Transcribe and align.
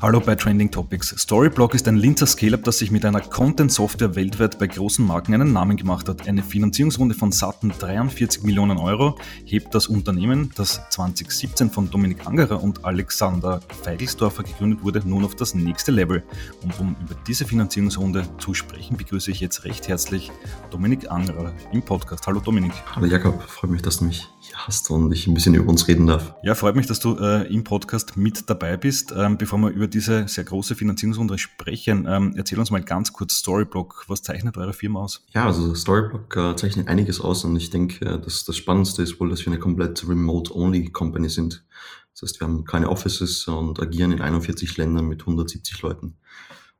Hallo 0.00 0.20
bei 0.20 0.36
Trending 0.36 0.70
Topics. 0.70 1.12
Storyblock 1.20 1.74
ist 1.74 1.88
ein 1.88 1.96
Linzer 1.96 2.26
Scale-Up, 2.26 2.62
das 2.62 2.78
sich 2.78 2.92
mit 2.92 3.04
einer 3.04 3.20
Content-Software 3.20 4.14
weltweit 4.14 4.56
bei 4.56 4.68
großen 4.68 5.04
Marken 5.04 5.34
einen 5.34 5.52
Namen 5.52 5.76
gemacht 5.76 6.08
hat. 6.08 6.28
Eine 6.28 6.44
Finanzierungsrunde 6.44 7.16
von 7.16 7.32
satten 7.32 7.72
43 7.76 8.44
Millionen 8.44 8.78
Euro 8.78 9.18
hebt 9.44 9.74
das 9.74 9.88
Unternehmen, 9.88 10.52
das 10.54 10.80
2017 10.90 11.70
von 11.70 11.90
Dominik 11.90 12.28
Angerer 12.28 12.62
und 12.62 12.84
Alexander 12.84 13.60
Feigelsdorfer 13.82 14.44
gegründet 14.44 14.84
wurde, 14.84 15.02
nun 15.04 15.24
auf 15.24 15.34
das 15.34 15.56
nächste 15.56 15.90
Level. 15.90 16.22
Und 16.62 16.78
um 16.78 16.94
über 17.02 17.16
diese 17.26 17.44
Finanzierungsrunde 17.44 18.24
zu 18.38 18.54
sprechen, 18.54 18.96
begrüße 18.96 19.32
ich 19.32 19.40
jetzt 19.40 19.64
recht 19.64 19.88
herzlich 19.88 20.30
Dominik 20.70 21.10
Angerer 21.10 21.52
im 21.72 21.82
Podcast. 21.82 22.24
Hallo 22.28 22.38
Dominik. 22.38 22.72
Hallo 22.94 23.06
Jakob, 23.06 23.42
freue 23.42 23.72
mich, 23.72 23.82
dass 23.82 23.98
du 23.98 24.04
mich 24.04 24.28
hast 24.66 24.90
und 24.90 25.12
ich 25.12 25.26
ein 25.26 25.34
bisschen 25.34 25.54
über 25.54 25.68
uns 25.68 25.88
reden 25.88 26.06
darf. 26.06 26.34
Ja, 26.42 26.54
freut 26.54 26.76
mich, 26.76 26.86
dass 26.86 27.00
du 27.00 27.16
äh, 27.16 27.52
im 27.52 27.64
Podcast 27.64 28.16
mit 28.16 28.48
dabei 28.50 28.76
bist. 28.76 29.12
Ähm, 29.16 29.38
bevor 29.38 29.58
wir 29.58 29.70
über 29.70 29.86
diese 29.86 30.26
sehr 30.28 30.44
große 30.44 30.74
Finanzierungsrunde 30.74 31.38
sprechen, 31.38 32.06
ähm, 32.08 32.34
erzähl 32.36 32.58
uns 32.58 32.70
mal 32.70 32.82
ganz 32.82 33.12
kurz 33.12 33.34
Storyblock. 33.34 34.04
Was 34.08 34.22
zeichnet 34.22 34.56
eure 34.56 34.72
Firma 34.72 35.00
aus? 35.00 35.24
Ja, 35.32 35.46
also 35.46 35.74
Storyblock 35.74 36.36
äh, 36.36 36.56
zeichnet 36.56 36.88
einiges 36.88 37.20
aus 37.20 37.44
und 37.44 37.56
ich 37.56 37.70
denke, 37.70 38.04
äh, 38.04 38.20
dass 38.20 38.44
das 38.44 38.56
Spannendste 38.56 39.02
ist 39.02 39.20
wohl, 39.20 39.30
dass 39.30 39.40
wir 39.40 39.52
eine 39.52 39.60
komplett 39.60 40.06
Remote-Only 40.08 40.90
Company 40.90 41.28
sind. 41.28 41.64
Das 42.12 42.22
heißt, 42.22 42.40
wir 42.40 42.48
haben 42.48 42.64
keine 42.64 42.88
Offices 42.88 43.46
und 43.46 43.80
agieren 43.80 44.10
in 44.12 44.20
41 44.20 44.76
Ländern 44.76 45.06
mit 45.06 45.20
170 45.20 45.82
Leuten. 45.82 46.16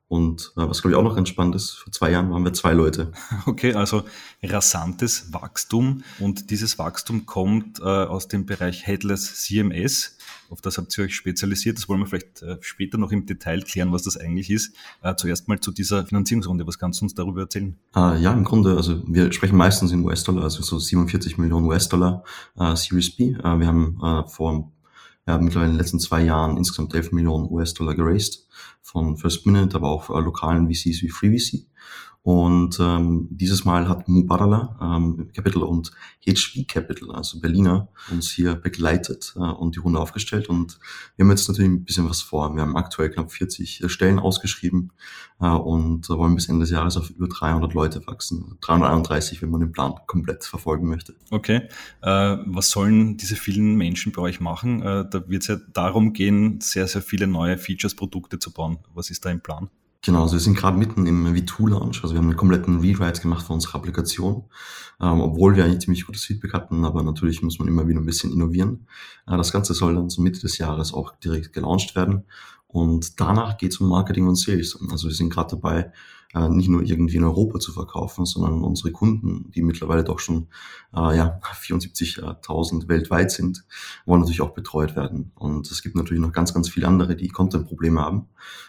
Und 0.09 0.53
äh, 0.57 0.67
was 0.67 0.81
glaube 0.81 0.93
ich 0.93 0.97
auch 0.97 1.03
noch 1.03 1.15
ganz 1.15 1.29
spannend 1.29 1.55
ist, 1.55 1.69
vor 1.69 1.93
zwei 1.93 2.09
Jahren 2.11 2.31
waren 2.31 2.43
wir 2.43 2.51
zwei 2.53 2.73
Leute. 2.73 3.11
Okay, 3.45 3.73
also 3.73 4.03
rasantes 4.43 5.31
Wachstum 5.33 6.03
und 6.19 6.49
dieses 6.49 6.77
Wachstum 6.77 7.25
kommt 7.25 7.79
äh, 7.79 7.83
aus 7.83 8.27
dem 8.27 8.45
Bereich 8.45 8.85
Headless 8.85 9.43
CMS. 9.43 10.17
Auf 10.49 10.61
das 10.61 10.77
habt 10.79 10.97
ihr 10.97 11.03
euch 11.03 11.15
spezialisiert. 11.15 11.77
Das 11.77 11.87
wollen 11.87 11.99
wir 11.99 12.07
vielleicht 12.07 12.41
äh, 12.41 12.57
später 12.61 12.97
noch 12.97 13.11
im 13.11 13.27
Detail 13.27 13.61
klären, 13.61 13.91
was 13.91 14.01
das 14.01 14.17
eigentlich 14.17 14.49
ist. 14.49 14.75
Äh, 15.03 15.15
zuerst 15.15 15.47
mal 15.47 15.59
zu 15.59 15.71
dieser 15.71 16.05
Finanzierungsrunde. 16.05 16.65
Was 16.65 16.79
kannst 16.79 17.01
du 17.01 17.05
uns 17.05 17.13
darüber 17.13 17.41
erzählen? 17.41 17.75
Äh, 17.95 18.19
ja, 18.19 18.33
im 18.33 18.43
Grunde, 18.43 18.75
also 18.75 19.03
wir 19.05 19.31
sprechen 19.31 19.57
meistens 19.57 19.91
in 19.91 20.03
US-Dollar, 20.03 20.43
also 20.43 20.63
so 20.63 20.79
47 20.79 21.37
Millionen 21.37 21.67
US-Dollar 21.67 22.23
äh, 22.57 22.75
Series 22.75 23.15
B. 23.15 23.33
Äh, 23.33 23.59
wir 23.59 23.67
haben 23.67 23.99
äh, 24.03 24.27
vor 24.27 24.71
ja, 25.27 25.37
mittlerweile 25.37 25.69
in 25.69 25.75
den 25.75 25.79
letzten 25.79 25.99
zwei 25.99 26.23
Jahren 26.23 26.57
insgesamt 26.57 26.95
11 26.95 27.11
Millionen 27.11 27.47
US-Dollar 27.51 27.93
geraced 27.93 28.47
von 28.81 29.17
First 29.17 29.45
Minute, 29.45 29.75
aber 29.75 29.89
auch 29.89 30.09
äh, 30.09 30.19
lokalen 30.19 30.67
VCs 30.67 31.01
wie 31.01 31.09
FreeVC. 31.09 31.65
Und 32.21 32.79
ähm, 32.81 33.27
dieses 33.31 33.63
Mal 33.63 33.87
hat 33.87 34.09
Mubadala 34.09 34.77
ähm, 34.81 35.29
Capital 35.33 35.63
und 35.63 35.91
HV 36.25 36.67
Capital, 36.67 37.11
also 37.15 37.39
Berliner, 37.39 37.87
uns 38.11 38.29
hier 38.29 38.55
begleitet 38.55 39.33
äh, 39.37 39.39
und 39.39 39.75
die 39.75 39.79
Runde 39.79 39.99
aufgestellt. 39.99 40.49
Und 40.49 40.79
wir 41.15 41.23
haben 41.23 41.31
jetzt 41.31 41.47
natürlich 41.47 41.71
ein 41.71 41.85
bisschen 41.85 42.09
was 42.09 42.21
vor. 42.21 42.53
Wir 42.55 42.61
haben 42.61 42.75
aktuell 42.75 43.09
knapp 43.09 43.31
40 43.31 43.83
äh, 43.83 43.89
Stellen 43.89 44.19
ausgeschrieben 44.19 44.91
äh, 45.39 45.47
und 45.47 46.09
wollen 46.09 46.35
bis 46.35 46.49
Ende 46.49 46.61
des 46.61 46.71
Jahres 46.71 46.97
auf 46.97 47.09
über 47.09 47.29
300 47.29 47.73
Leute 47.73 48.05
wachsen. 48.05 48.57
331, 48.61 49.41
wenn 49.41 49.49
man 49.49 49.61
den 49.61 49.71
Plan 49.71 49.93
komplett 50.05 50.43
verfolgen 50.43 50.89
möchte. 50.89 51.15
Okay. 51.31 51.69
Äh, 52.01 52.37
was 52.45 52.69
sollen 52.69 53.15
diese 53.15 53.37
vielen 53.37 53.75
Menschen 53.75 54.11
bei 54.11 54.21
euch 54.21 54.41
machen? 54.41 54.81
Äh, 54.81 55.05
da 55.09 55.29
wird 55.29 55.43
es 55.43 55.47
ja 55.47 55.57
darum 55.71 56.11
gehen, 56.11 56.59
sehr, 56.59 56.87
sehr 56.87 57.01
viele 57.01 57.27
neue 57.27 57.57
Features, 57.57 57.95
Produkte 57.95 58.39
zu 58.39 58.51
bauen. 58.51 58.79
Was 58.93 59.09
ist 59.09 59.23
da 59.23 59.29
im 59.29 59.39
Plan? 59.39 59.69
Genau, 60.01 60.21
also 60.23 60.33
wir 60.33 60.39
sind 60.39 60.55
gerade 60.55 60.77
mitten 60.77 61.05
im 61.07 61.25
V2-Launch, 61.25 62.03
also 62.03 62.13
wir 62.15 62.19
haben 62.19 62.29
einen 62.29 62.37
kompletten 62.37 62.79
Rewrite 62.79 63.21
gemacht 63.21 63.45
für 63.45 63.51
unsere 63.51 63.75
Applikation, 63.75 64.45
ähm, 65.01 65.19
obwohl 65.19 65.57
wir 65.57 65.65
eigentlich 65.65 65.79
ziemlich 65.81 66.05
gutes 66.05 66.23
Feedback 66.23 66.53
hatten, 66.53 66.85
aber 66.85 67.03
natürlich 67.03 67.41
muss 67.41 67.59
man 67.59 67.67
immer 67.67 67.85
wieder 67.85 67.99
ein 67.99 68.05
bisschen 68.05 68.31
innovieren. 68.31 68.87
Äh, 69.27 69.35
das 69.35 69.51
Ganze 69.51 69.73
soll 69.73 69.95
dann 69.95 70.09
zur 70.09 70.23
Mitte 70.23 70.39
des 70.39 70.57
Jahres 70.57 70.93
auch 70.93 71.15
direkt 71.17 71.51
gelauncht 71.51 71.97
werden 71.97 72.23
und 72.67 73.19
danach 73.19 73.57
geht 73.57 73.73
es 73.73 73.81
um 73.81 73.89
Marketing 73.89 74.27
und 74.27 74.35
Sales. 74.35 74.79
Also 74.89 75.09
wir 75.09 75.15
sind 75.15 75.31
gerade 75.31 75.55
dabei, 75.57 75.91
äh, 76.35 76.47
nicht 76.47 76.69
nur 76.69 76.83
irgendwie 76.83 77.17
in 77.17 77.23
Europa 77.23 77.59
zu 77.59 77.71
verkaufen, 77.71 78.25
sondern 78.25 78.63
unsere 78.63 78.91
Kunden, 78.91 79.49
die 79.51 79.63
mittlerweile 79.63 80.03
doch 80.03 80.19
schon 80.19 80.47
äh, 80.93 81.17
ja, 81.17 81.39
74.000 81.61 82.87
weltweit 82.87 83.31
sind, 83.31 83.65
wollen 84.05 84.21
natürlich 84.21 84.41
auch 84.41 84.53
betreut 84.53 84.95
werden. 84.95 85.31
Und 85.35 85.69
es 85.71 85.81
gibt 85.81 85.95
natürlich 85.95 86.21
noch 86.21 86.31
ganz, 86.31 86.53
ganz 86.53 86.69
viele 86.69 86.87
andere, 86.87 87.15
die 87.15 87.29
Content-Probleme 87.29 87.99
haben. 87.99 88.27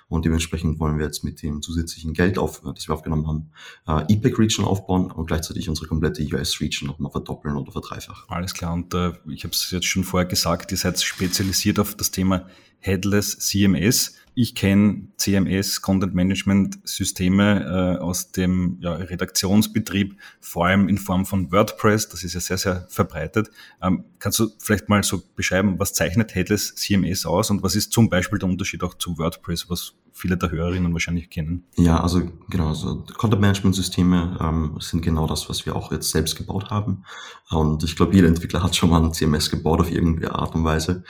Und 0.09 0.25
dementsprechend 0.25 0.81
wollen 0.81 0.98
wir 0.98 1.04
jetzt 1.04 1.22
mit 1.22 1.43
dem 1.43 1.60
zusätzlichen 1.60 2.15
Geld, 2.15 2.38
auf, 2.38 2.62
das 2.62 2.88
wir 2.88 2.94
aufgenommen 2.94 3.26
haben, 3.26 3.50
äh, 3.87 4.12
EPEC-Region 4.15 4.65
aufbauen 4.65 5.10
und 5.10 5.27
gleichzeitig 5.27 5.69
unsere 5.69 5.87
komplette 5.87 6.22
US-Region 6.32 6.88
nochmal 6.88 7.12
verdoppeln 7.12 7.56
oder 7.56 7.72
verdreifachen. 7.72 8.25
Alles 8.28 8.54
klar. 8.54 8.72
Und 8.72 8.94
äh, 8.94 9.12
ich 9.28 9.44
habe 9.44 9.53
es 9.53 9.71
jetzt 9.71 9.87
schon 9.87 10.04
vorher 10.04 10.28
gesagt, 10.28 10.72
ihr 10.72 10.78
seid 10.78 11.00
spezialisiert 11.00 11.78
auf 11.78 11.94
das 11.94 12.10
Thema 12.10 12.47
Headless 12.78 13.38
CMS. 13.38 14.15
Ich 14.35 14.55
kenne 14.55 15.09
CMS, 15.17 15.83
Content 15.83 16.15
Management 16.15 16.79
Systeme 16.85 17.97
äh, 17.99 18.01
aus 18.01 18.33
dem 18.33 18.79
ja, 18.81 18.95
Redaktionsbetrieb, 18.95 20.17
vor 20.41 20.67
allem 20.67 20.89
in 20.89 20.99
Form 20.99 21.27
von 21.27 21.51
WordPress. 21.51 22.09
Das 22.09 22.23
ist 22.23 22.35
ja 22.35 22.41
sehr, 22.41 22.59
sehr 22.59 22.87
verbreitet. 22.89 23.51
Ähm, 23.83 24.05
kannst 24.19 24.39
du 24.39 24.49
vielleicht 24.59 24.89
mal 24.89 25.03
so 25.03 25.23
beschreiben, 25.35 25.79
was 25.79 25.93
zeichnet 25.93 26.35
Headless 26.35 26.75
CMS 26.75 27.27
aus 27.27 27.51
und 27.51 27.63
was 27.63 27.75
ist 27.75 27.93
zum 27.93 28.09
Beispiel 28.09 28.39
der 28.39 28.49
Unterschied 28.49 28.83
auch 28.83 28.95
zu 28.95 29.19
WordPress, 29.19 29.69
was 29.69 29.95
viele 30.21 30.37
der 30.37 30.51
Hörerinnen 30.51 30.93
wahrscheinlich 30.93 31.31
kennen? 31.31 31.65
Ja, 31.77 32.01
also 32.01 32.23
genau, 32.49 32.69
also 32.69 33.05
Content 33.17 33.41
Management 33.41 33.75
Systeme 33.75 34.39
ähm, 34.41 34.77
sind 34.81 35.03
genau 35.03 35.27
das, 35.27 35.49
was 35.49 35.67
wir 35.67 35.75
auch 35.75 35.91
jetzt 35.91 36.11
selbst 36.11 36.37
gebaut 36.37 36.71
haben. 36.71 37.05
Und 37.51 37.83
ich 37.83 37.97
glaube, 37.97 38.15
jeder 38.15 38.29
Entwickler 38.29 38.63
hat 38.63 38.77
schon 38.77 38.91
mal 38.91 39.03
ein 39.03 39.13
CMS 39.13 39.51
gebaut 39.51 39.81
auf 39.81 39.91
irgendeine 39.91 40.35
Art 40.35 40.55
und 40.55 40.65
Weise. 40.65 41.03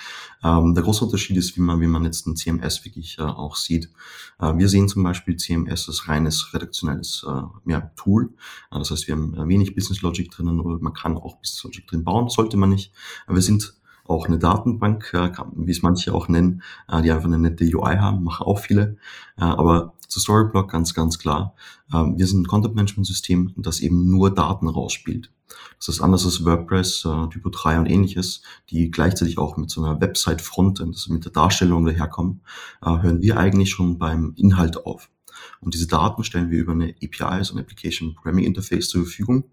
Ähm, 0.43 0.75
der 0.75 0.85
große 0.85 1.05
Unterschied 1.05 1.37
ist, 1.37 1.57
wie 1.57 1.61
man, 1.61 1.81
wie 1.81 1.87
man 1.87 2.05
jetzt 2.05 2.27
ein 2.27 2.37
CMS 2.37 2.85
wirklich 2.85 3.19
äh, 3.19 3.23
auch 3.23 3.57
sieht. 3.57 3.91
Äh, 4.39 4.57
wir 4.57 4.69
sehen 4.69 4.89
zum 4.89 5.03
Beispiel 5.03 5.37
CMS 5.37 5.89
als 5.89 6.09
reines 6.09 6.55
redaktionelles 6.55 7.27
äh, 7.29 7.71
ja, 7.71 7.81
Tool. 7.97 8.33
Äh, 8.71 8.79
das 8.79 8.91
heißt, 8.91 9.07
wir 9.07 9.17
haben 9.17 9.35
äh, 9.35 9.49
wenig 9.49 9.75
Business 9.75 10.01
Logic 10.01 10.31
drinnen 10.31 10.61
oder 10.61 10.79
man 10.81 10.95
kann 10.95 11.17
auch 11.17 11.37
Business 11.37 11.63
Logic 11.65 11.87
drin 11.87 12.05
bauen, 12.05 12.29
sollte 12.29 12.57
man 12.57 12.71
nicht. 12.71 12.93
Aber 13.27 13.35
wir 13.35 13.43
sind 13.43 13.75
auch 14.05 14.27
eine 14.27 14.39
Datenbank, 14.39 15.13
äh, 15.15 15.31
wie 15.55 15.71
es 15.71 15.83
manche 15.83 16.15
auch 16.15 16.29
nennen, 16.29 16.63
äh, 16.89 17.03
die 17.03 17.11
einfach 17.11 17.27
eine 17.27 17.39
nette 17.39 17.65
UI 17.65 17.97
haben, 17.97 18.25
machen 18.25 18.47
auch 18.47 18.59
viele. 18.59 18.97
Äh, 19.37 19.43
aber 19.43 19.95
zu 20.09 20.21
Storyblock 20.21 20.71
ganz, 20.71 20.95
ganz 20.95 21.19
klar. 21.19 21.55
Ähm, 21.93 22.19
wir 22.19 22.27
sind 22.27 22.43
ein 22.43 22.47
Content 22.47 22.75
Management 22.75 23.07
System, 23.07 23.53
das 23.57 23.81
eben 23.81 24.11
nur 24.11 24.35
Daten 24.35 24.69
rausspielt. 24.69 25.31
Das 25.79 25.89
ist 25.89 26.01
anders 26.01 26.25
als 26.25 26.45
WordPress, 26.45 27.09
Typo 27.31 27.49
3 27.49 27.81
und 27.81 27.87
ähnliches, 27.87 28.43
die 28.69 28.91
gleichzeitig 28.91 29.37
auch 29.39 29.57
mit 29.57 29.69
so 29.69 29.83
einer 29.83 30.01
Website 30.01 30.43
Frontend, 30.43 30.95
also 30.95 31.13
mit 31.13 31.25
der 31.25 31.33
Darstellung 31.33 31.85
daherkommen, 31.85 32.43
hören 32.81 33.21
wir 33.21 33.37
eigentlich 33.37 33.71
schon 33.71 33.99
beim 33.99 34.35
Inhalt 34.37 34.87
auf. 34.87 35.11
Und 35.61 35.75
diese 35.75 35.87
Daten 35.87 36.25
stellen 36.25 36.51
wir 36.51 36.59
über 36.59 36.73
eine 36.73 36.95
API, 37.03 37.25
also 37.25 37.55
ein 37.55 37.61
Application 37.61 38.15
Programming 38.15 38.45
Interface 38.45 38.89
zur 38.89 39.03
Verfügung. 39.03 39.45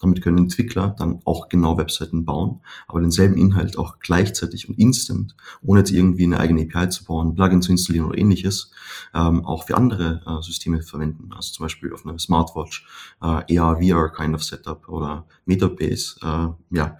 Damit 0.00 0.22
können 0.22 0.38
Entwickler 0.38 0.94
dann 0.98 1.20
auch 1.24 1.48
genau 1.48 1.76
Webseiten 1.76 2.24
bauen, 2.24 2.60
aber 2.88 3.00
denselben 3.00 3.36
Inhalt 3.36 3.78
auch 3.78 3.98
gleichzeitig 3.98 4.68
und 4.68 4.78
instant, 4.78 5.36
ohne 5.62 5.80
jetzt 5.80 5.92
irgendwie 5.92 6.24
eine 6.24 6.40
eigene 6.40 6.62
API 6.62 6.88
zu 6.88 7.04
bauen, 7.04 7.34
Plugin 7.34 7.62
zu 7.62 7.70
installieren 7.70 8.06
oder 8.06 8.18
ähnliches, 8.18 8.72
ähm, 9.14 9.44
auch 9.44 9.66
für 9.66 9.76
andere 9.76 10.22
äh, 10.26 10.42
Systeme 10.42 10.82
verwenden. 10.82 11.30
Also 11.34 11.52
zum 11.52 11.64
Beispiel 11.64 11.92
auf 11.92 12.06
einer 12.06 12.18
Smartwatch, 12.18 12.86
äh, 13.22 13.58
AR, 13.58 13.80
VR 13.82 14.10
kind 14.10 14.34
of 14.34 14.42
Setup 14.42 14.88
oder 14.88 15.26
Metabase, 15.44 16.16
äh, 16.22 16.76
ja, 16.76 16.98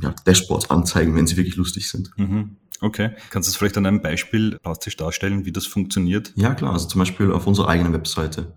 ja, 0.00 0.14
Dashboards 0.26 0.70
anzeigen, 0.70 1.14
wenn 1.14 1.26
sie 1.26 1.36
wirklich 1.36 1.56
lustig 1.56 1.88
sind. 1.88 2.10
Mhm. 2.16 2.56
Okay. 2.80 3.12
Kannst 3.30 3.48
du 3.48 3.50
es 3.50 3.56
vielleicht 3.56 3.78
an 3.78 3.86
einem 3.86 4.02
Beispiel 4.02 4.58
plastisch 4.62 4.96
darstellen, 4.96 5.46
wie 5.46 5.52
das 5.52 5.66
funktioniert? 5.66 6.32
Ja, 6.36 6.54
klar. 6.54 6.72
Also 6.72 6.88
zum 6.88 6.98
Beispiel 6.98 7.32
auf 7.32 7.46
unserer 7.46 7.68
eigenen 7.68 7.92
Webseite. 7.94 8.52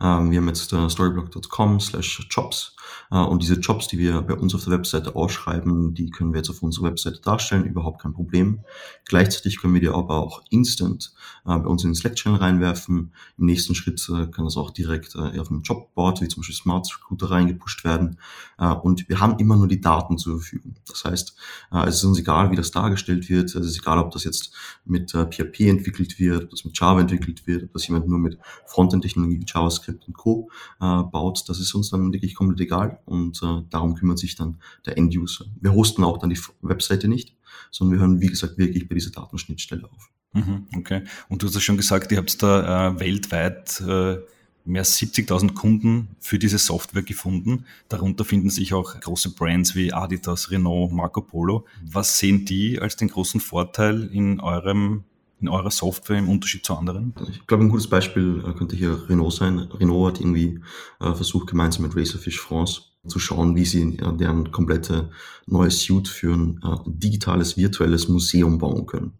Ähm, 0.00 0.30
wir 0.30 0.38
haben 0.38 0.48
jetzt 0.48 0.72
äh, 0.72 0.88
storyblog.com 0.88 1.80
slash 1.80 2.26
jobs 2.30 2.76
und 3.10 3.42
diese 3.42 3.54
Jobs, 3.54 3.88
die 3.88 3.98
wir 3.98 4.22
bei 4.22 4.34
uns 4.34 4.54
auf 4.54 4.64
der 4.64 4.72
Webseite 4.72 5.14
ausschreiben, 5.14 5.94
die 5.94 6.10
können 6.10 6.32
wir 6.32 6.38
jetzt 6.38 6.50
auf 6.50 6.62
unserer 6.62 6.86
Webseite 6.86 7.20
darstellen, 7.20 7.64
überhaupt 7.64 8.02
kein 8.02 8.12
Problem. 8.12 8.60
Gleichzeitig 9.04 9.60
können 9.60 9.74
wir 9.74 9.80
die 9.80 9.88
aber 9.88 10.16
auch 10.16 10.42
instant 10.50 11.12
äh, 11.44 11.58
bei 11.58 11.66
uns 11.66 11.84
in 11.84 11.90
den 11.90 11.94
Slack-Channel 11.94 12.38
reinwerfen. 12.38 13.12
Im 13.38 13.46
nächsten 13.46 13.74
Schritt 13.74 14.06
äh, 14.08 14.26
kann 14.28 14.44
das 14.44 14.56
auch 14.56 14.70
direkt 14.70 15.14
äh, 15.14 15.38
auf 15.38 15.50
einem 15.50 15.62
Jobboard, 15.62 16.20
wie 16.20 16.28
zum 16.28 16.40
Beispiel 16.40 16.56
Smart 16.56 16.88
Recruiter, 16.94 17.30
reingepusht 17.30 17.84
werden. 17.84 18.18
Äh, 18.58 18.72
und 18.72 19.08
wir 19.08 19.20
haben 19.20 19.38
immer 19.38 19.56
nur 19.56 19.68
die 19.68 19.80
Daten 19.80 20.18
zur 20.18 20.38
Verfügung. 20.38 20.74
Das 20.86 21.04
heißt, 21.04 21.36
äh, 21.72 21.86
es 21.88 21.96
ist 21.96 22.04
uns 22.04 22.18
egal, 22.18 22.50
wie 22.50 22.56
das 22.56 22.70
dargestellt 22.70 23.28
wird. 23.28 23.54
Es 23.54 23.66
ist 23.66 23.78
egal, 23.78 23.98
ob 23.98 24.10
das 24.10 24.24
jetzt 24.24 24.52
mit 24.84 25.14
äh, 25.14 25.26
PHP 25.26 25.60
entwickelt 25.68 26.18
wird, 26.18 26.44
ob 26.44 26.50
das 26.50 26.64
mit 26.64 26.78
Java 26.78 27.00
entwickelt 27.00 27.46
wird, 27.46 27.64
ob 27.64 27.72
das 27.72 27.86
jemand 27.86 28.08
nur 28.08 28.18
mit 28.18 28.38
Frontend-Technologie 28.66 29.40
wie 29.40 29.46
JavaScript 29.46 30.06
und 30.06 30.14
Co. 30.14 30.48
Äh, 30.80 31.02
baut. 31.02 31.44
Das 31.48 31.60
ist 31.60 31.74
uns 31.74 31.90
dann 31.90 32.12
wirklich 32.12 32.34
komplett 32.34 32.60
egal 32.60 32.81
und 33.04 33.42
äh, 33.42 33.62
darum 33.70 33.94
kümmert 33.94 34.18
sich 34.18 34.34
dann 34.34 34.58
der 34.86 34.98
End-User. 34.98 35.46
Wir 35.60 35.72
hosten 35.72 36.04
auch 36.04 36.18
dann 36.18 36.30
die 36.30 36.38
Webseite 36.62 37.08
nicht, 37.08 37.34
sondern 37.70 37.98
wir 37.98 38.00
hören, 38.00 38.20
wie 38.20 38.28
gesagt, 38.28 38.58
wirklich 38.58 38.88
bei 38.88 38.94
dieser 38.94 39.10
Datenschnittstelle 39.10 39.84
auf. 39.84 40.10
Mhm, 40.32 40.66
okay. 40.76 41.02
Und 41.28 41.42
du 41.42 41.46
hast 41.46 41.54
ja 41.54 41.60
schon 41.60 41.76
gesagt, 41.76 42.10
ihr 42.12 42.18
habt 42.18 42.42
da 42.42 42.88
äh, 42.88 43.00
weltweit 43.00 43.80
äh, 43.80 44.18
mehr 44.64 44.80
als 44.80 44.98
70.000 44.98 45.54
Kunden 45.54 46.08
für 46.20 46.38
diese 46.38 46.58
Software 46.58 47.02
gefunden. 47.02 47.64
Darunter 47.88 48.24
finden 48.24 48.50
sich 48.50 48.72
auch 48.74 48.98
große 48.98 49.30
Brands 49.34 49.74
wie 49.74 49.92
Adidas, 49.92 50.50
Renault, 50.50 50.92
Marco 50.92 51.20
Polo. 51.20 51.66
Was 51.84 52.18
sehen 52.18 52.44
die 52.44 52.78
als 52.80 52.96
den 52.96 53.08
großen 53.08 53.40
Vorteil 53.40 54.04
in 54.12 54.40
eurem 54.40 55.04
in 55.42 55.48
eurer 55.48 55.70
Software 55.70 56.18
im 56.18 56.28
Unterschied 56.28 56.64
zu 56.64 56.74
anderen? 56.74 57.14
Ich 57.30 57.46
glaube, 57.46 57.64
ein 57.64 57.68
gutes 57.68 57.88
Beispiel 57.88 58.42
äh, 58.46 58.52
könnte 58.52 58.76
hier 58.76 59.08
Renault 59.08 59.34
sein. 59.34 59.58
Renault 59.58 60.14
hat 60.14 60.20
irgendwie 60.20 60.60
äh, 61.00 61.12
versucht, 61.12 61.48
gemeinsam 61.48 61.82
mit 61.82 61.96
Racerfish 61.96 62.40
France 62.40 62.82
zu 63.06 63.18
schauen, 63.18 63.56
wie 63.56 63.64
sie 63.64 63.98
äh, 63.98 64.16
deren 64.16 64.52
komplette 64.52 65.10
neue 65.46 65.70
Suite 65.70 66.08
für 66.08 66.34
ein 66.34 66.60
digitales, 66.86 67.56
virtuelles 67.56 68.08
Museum 68.08 68.58
bauen 68.58 68.86
können. 68.86 69.18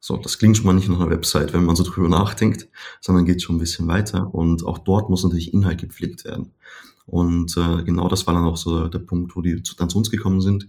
So, 0.00 0.16
das 0.16 0.38
klingt 0.38 0.56
schon 0.56 0.66
mal 0.66 0.72
nicht 0.72 0.88
nach 0.88 1.00
einer 1.00 1.10
Website, 1.10 1.52
wenn 1.52 1.64
man 1.64 1.74
so 1.74 1.82
drüber 1.82 2.08
nachdenkt, 2.08 2.68
sondern 3.00 3.24
geht 3.24 3.42
schon 3.42 3.56
ein 3.56 3.60
bisschen 3.60 3.88
weiter. 3.88 4.32
Und 4.34 4.64
auch 4.64 4.78
dort 4.78 5.10
muss 5.10 5.24
natürlich 5.24 5.52
Inhalt 5.52 5.80
gepflegt 5.80 6.24
werden. 6.24 6.52
Und 7.06 7.56
äh, 7.56 7.84
genau 7.84 8.08
das 8.08 8.26
war 8.26 8.34
dann 8.34 8.44
auch 8.44 8.56
so 8.56 8.88
der 8.88 8.98
Punkt, 8.98 9.36
wo 9.36 9.40
die 9.40 9.62
dann 9.78 9.88
zu 9.88 9.98
uns 9.98 10.10
gekommen 10.10 10.40
sind. 10.40 10.64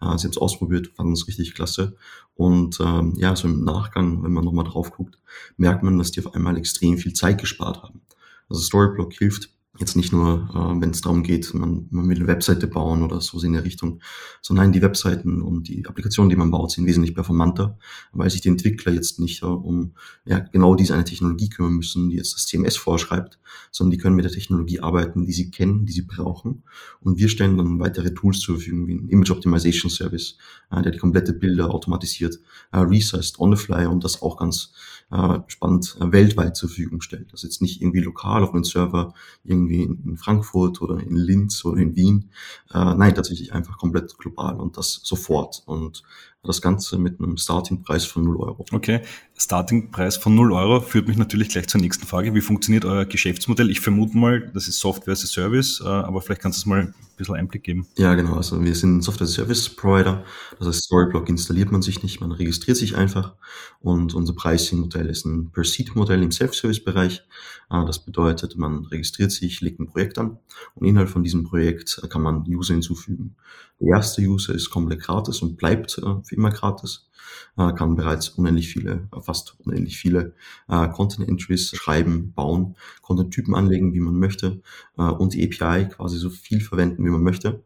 Äh, 0.00 0.16
sie 0.16 0.24
haben 0.24 0.30
es 0.30 0.38
ausprobiert, 0.38 0.88
fanden 0.96 1.12
es 1.12 1.28
richtig 1.28 1.54
klasse. 1.54 1.96
Und 2.34 2.80
ähm, 2.80 3.14
ja, 3.16 3.36
so 3.36 3.46
im 3.46 3.62
Nachgang, 3.64 4.22
wenn 4.22 4.32
man 4.32 4.44
nochmal 4.44 4.64
drauf 4.64 4.90
guckt, 4.90 5.18
merkt 5.58 5.82
man, 5.82 5.98
dass 5.98 6.10
die 6.10 6.24
auf 6.24 6.34
einmal 6.34 6.56
extrem 6.56 6.96
viel 6.96 7.12
Zeit 7.12 7.38
gespart 7.38 7.82
haben. 7.82 8.00
Also 8.48 8.62
Storyblock 8.62 9.12
hilft 9.12 9.50
Jetzt 9.78 9.96
nicht 9.96 10.12
nur, 10.12 10.50
äh, 10.54 10.80
wenn 10.82 10.90
es 10.90 11.00
darum 11.00 11.22
geht, 11.22 11.54
man, 11.54 11.86
man 11.90 12.06
will 12.06 12.18
eine 12.18 12.26
Webseite 12.26 12.66
bauen 12.66 13.02
oder 13.02 13.22
so 13.22 13.40
in 13.40 13.54
der 13.54 13.64
Richtung, 13.64 14.02
sondern 14.42 14.70
die 14.70 14.82
Webseiten 14.82 15.40
und 15.40 15.66
die 15.66 15.86
Applikationen, 15.86 16.28
die 16.28 16.36
man 16.36 16.50
baut, 16.50 16.72
sind 16.72 16.84
wesentlich 16.84 17.14
performanter, 17.14 17.78
weil 18.12 18.28
sich 18.28 18.42
die 18.42 18.50
Entwickler 18.50 18.92
jetzt 18.92 19.18
nicht 19.18 19.42
äh, 19.42 19.46
um 19.46 19.94
ja, 20.26 20.40
genau 20.40 20.74
diese 20.74 20.92
eine 20.92 21.04
Technologie 21.04 21.48
kümmern 21.48 21.72
müssen, 21.72 22.10
die 22.10 22.16
jetzt 22.16 22.34
das 22.34 22.44
CMS 22.44 22.76
vorschreibt, 22.76 23.38
sondern 23.70 23.92
die 23.92 23.96
können 23.96 24.14
mit 24.14 24.26
der 24.26 24.32
Technologie 24.32 24.80
arbeiten, 24.80 25.24
die 25.24 25.32
sie 25.32 25.50
kennen, 25.50 25.86
die 25.86 25.92
sie 25.92 26.02
brauchen. 26.02 26.64
Und 27.00 27.18
wir 27.18 27.30
stellen 27.30 27.56
dann 27.56 27.80
weitere 27.80 28.12
Tools 28.12 28.40
zur 28.40 28.56
Verfügung, 28.56 28.86
wie 28.88 28.94
ein 28.94 29.08
Image 29.08 29.30
Optimization 29.30 29.90
Service, 29.90 30.36
äh, 30.70 30.82
der 30.82 30.92
die 30.92 30.98
komplette 30.98 31.32
Bilder 31.32 31.70
automatisiert 31.70 32.38
äh, 32.72 32.78
resized 32.78 33.40
on 33.40 33.56
the 33.56 33.62
fly 33.62 33.86
und 33.86 34.04
das 34.04 34.20
auch 34.20 34.36
ganz 34.36 34.74
äh, 35.12 35.40
spannend 35.46 35.96
äh, 36.00 36.10
weltweit 36.10 36.56
zur 36.56 36.68
Verfügung 36.70 37.02
stellt. 37.02 37.32
Das 37.32 37.44
ist 37.44 37.50
jetzt 37.50 37.62
nicht 37.62 37.82
irgendwie 37.82 38.00
lokal 38.00 38.42
auf 38.42 38.54
einem 38.54 38.64
Server, 38.64 39.12
irgendwie 39.44 39.61
in, 39.70 40.02
in 40.04 40.16
Frankfurt 40.16 40.80
oder 40.82 41.00
in 41.00 41.16
Linz 41.16 41.64
oder 41.64 41.80
in 41.80 41.96
Wien. 41.96 42.30
Äh, 42.72 42.94
nein, 42.94 43.14
tatsächlich 43.14 43.52
einfach 43.52 43.78
komplett 43.78 44.16
global 44.18 44.60
und 44.60 44.76
das 44.76 45.00
sofort. 45.02 45.62
Und 45.66 46.02
das 46.42 46.60
Ganze 46.60 46.98
mit 46.98 47.20
einem 47.20 47.36
Startingpreis 47.36 48.04
von 48.04 48.24
0 48.24 48.36
Euro. 48.38 48.64
Okay, 48.72 49.02
Startingpreis 49.42 50.18
von 50.18 50.36
0 50.36 50.52
Euro 50.52 50.80
führt 50.80 51.08
mich 51.08 51.16
natürlich 51.16 51.48
gleich 51.48 51.66
zur 51.66 51.80
nächsten 51.80 52.06
Frage. 52.06 52.32
Wie 52.32 52.40
funktioniert 52.40 52.84
euer 52.84 53.04
Geschäftsmodell? 53.04 53.70
Ich 53.70 53.80
vermute 53.80 54.16
mal, 54.16 54.48
das 54.54 54.68
ist 54.68 54.78
Software 54.78 55.12
as 55.12 55.24
a 55.24 55.26
Service, 55.26 55.80
äh, 55.84 55.88
aber 55.88 56.20
vielleicht 56.22 56.42
kannst 56.42 56.58
du 56.58 56.60
es 56.60 56.66
mal 56.66 56.80
ein 56.80 56.94
bisschen 57.16 57.34
Einblick 57.34 57.64
geben. 57.64 57.88
Ja, 57.98 58.14
genau. 58.14 58.36
Also 58.36 58.62
wir 58.62 58.74
sind 58.76 59.02
Software 59.02 59.24
as 59.24 59.32
a 59.32 59.34
Service 59.42 59.68
Provider. 59.68 60.24
Das 60.60 60.68
heißt, 60.68 60.84
Storyblock 60.84 61.28
installiert 61.28 61.72
man 61.72 61.82
sich 61.82 62.04
nicht, 62.04 62.20
man 62.20 62.30
registriert 62.30 62.76
sich 62.76 62.96
einfach. 62.96 63.34
Und 63.80 64.14
unser 64.14 64.32
Pricing-Modell 64.32 65.06
ist 65.08 65.24
ein 65.24 65.50
Per-Seat-Modell 65.50 66.22
im 66.22 66.30
Self-Service-Bereich. 66.30 67.24
Äh, 67.70 67.84
das 67.84 68.04
bedeutet, 68.04 68.56
man 68.56 68.84
registriert 68.86 69.32
sich, 69.32 69.60
legt 69.60 69.80
ein 69.80 69.88
Projekt 69.88 70.18
an 70.18 70.38
und 70.76 70.86
innerhalb 70.86 71.08
von 71.08 71.24
diesem 71.24 71.42
Projekt 71.42 72.00
kann 72.10 72.22
man 72.22 72.44
User 72.46 72.74
hinzufügen. 72.74 73.34
Der 73.80 73.96
erste 73.96 74.22
User 74.22 74.54
ist 74.54 74.70
komplett 74.70 75.00
gratis 75.00 75.42
und 75.42 75.56
bleibt 75.56 75.98
äh, 75.98 76.22
für 76.22 76.36
immer 76.36 76.50
gratis, 76.50 77.08
äh, 77.56 77.72
kann 77.72 77.96
bereits 77.96 78.30
unendlich 78.30 78.68
viele, 78.68 79.08
äh, 79.14 79.20
fast 79.20 79.56
unendlich 79.60 79.98
viele 79.98 80.34
äh, 80.68 80.88
Content 80.88 81.28
Entries 81.28 81.70
schreiben, 81.70 82.32
bauen, 82.32 82.76
Content-Typen 83.02 83.54
anlegen, 83.54 83.92
wie 83.94 84.00
man 84.00 84.18
möchte 84.18 84.62
äh, 84.98 85.02
und 85.02 85.34
die 85.34 85.44
API 85.44 85.88
quasi 85.88 86.18
so 86.18 86.30
viel 86.30 86.60
verwenden, 86.60 87.04
wie 87.04 87.10
man 87.10 87.22
möchte. 87.22 87.62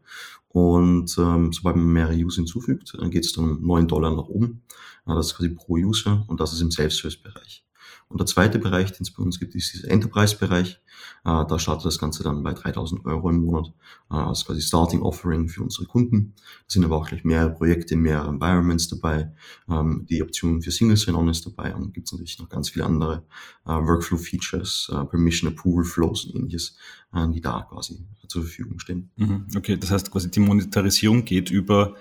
Und 0.49 1.15
ähm, 1.19 1.53
sobald 1.53 1.75
man 1.75 1.91
mehrere 1.93 2.15
User 2.15 2.37
hinzufügt, 2.37 2.95
dann 2.97 3.11
geht 3.11 3.25
es 3.25 3.33
dann 3.33 3.45
um 3.45 3.61
9 3.67 3.87
Dollar 3.87 4.15
nach 4.15 4.27
oben. 4.27 4.63
Äh, 5.05 5.13
das 5.13 5.27
ist 5.27 5.35
quasi 5.35 5.49
pro 5.49 5.73
User 5.75 6.25
und 6.27 6.39
das 6.39 6.53
ist 6.53 6.61
im 6.61 6.71
Self-Service-Bereich. 6.71 7.66
Und 8.09 8.19
der 8.19 8.27
zweite 8.27 8.59
Bereich, 8.59 8.91
den 8.91 9.03
es 9.03 9.11
bei 9.11 9.21
uns 9.21 9.39
gibt, 9.39 9.55
ist 9.55 9.73
dieser 9.73 9.89
Enterprise-Bereich. 9.91 10.79
Äh, 11.25 11.45
da 11.47 11.59
startet 11.59 11.85
das 11.85 11.99
Ganze 11.99 12.23
dann 12.23 12.43
bei 12.43 12.53
3000 12.53 13.05
Euro 13.05 13.29
im 13.29 13.43
Monat. 13.43 13.73
Äh, 14.11 14.31
ist 14.31 14.45
quasi 14.45 14.61
Starting 14.61 15.01
Offering 15.01 15.49
für 15.49 15.63
unsere 15.63 15.85
Kunden. 15.85 16.33
Da 16.35 16.65
sind 16.67 16.85
aber 16.85 16.97
auch 16.97 17.07
gleich 17.07 17.23
mehrere 17.23 17.51
Projekte, 17.51 17.95
mehrere 17.95 18.29
Environments 18.29 18.87
dabei. 18.87 19.33
Ähm, 19.69 20.05
die 20.09 20.21
Option 20.21 20.61
für 20.61 20.71
Single 20.71 20.97
Sign-On 20.97 21.29
ist 21.29 21.45
dabei 21.45 21.75
und 21.75 21.93
gibt 21.93 22.07
es 22.07 22.13
natürlich 22.13 22.39
noch 22.39 22.49
ganz 22.49 22.69
viele 22.69 22.85
andere 22.85 23.25
äh, 23.65 23.71
Workflow-Features, 23.71 24.91
äh, 24.93 25.05
Permission 25.05 25.51
Approval 25.51 25.83
Flows 25.83 26.25
und 26.25 26.35
ähnliches, 26.35 26.77
äh, 27.13 27.27
die 27.29 27.41
da 27.41 27.67
quasi 27.69 28.05
zur 28.27 28.43
Verfügung 28.43 28.79
stehen. 28.79 29.09
Mhm. 29.15 29.47
Okay, 29.55 29.77
das 29.77 29.91
heißt 29.91 30.11
quasi 30.11 30.29
die 30.29 30.39
Monetarisierung 30.39 31.25
geht 31.25 31.49
über 31.49 31.95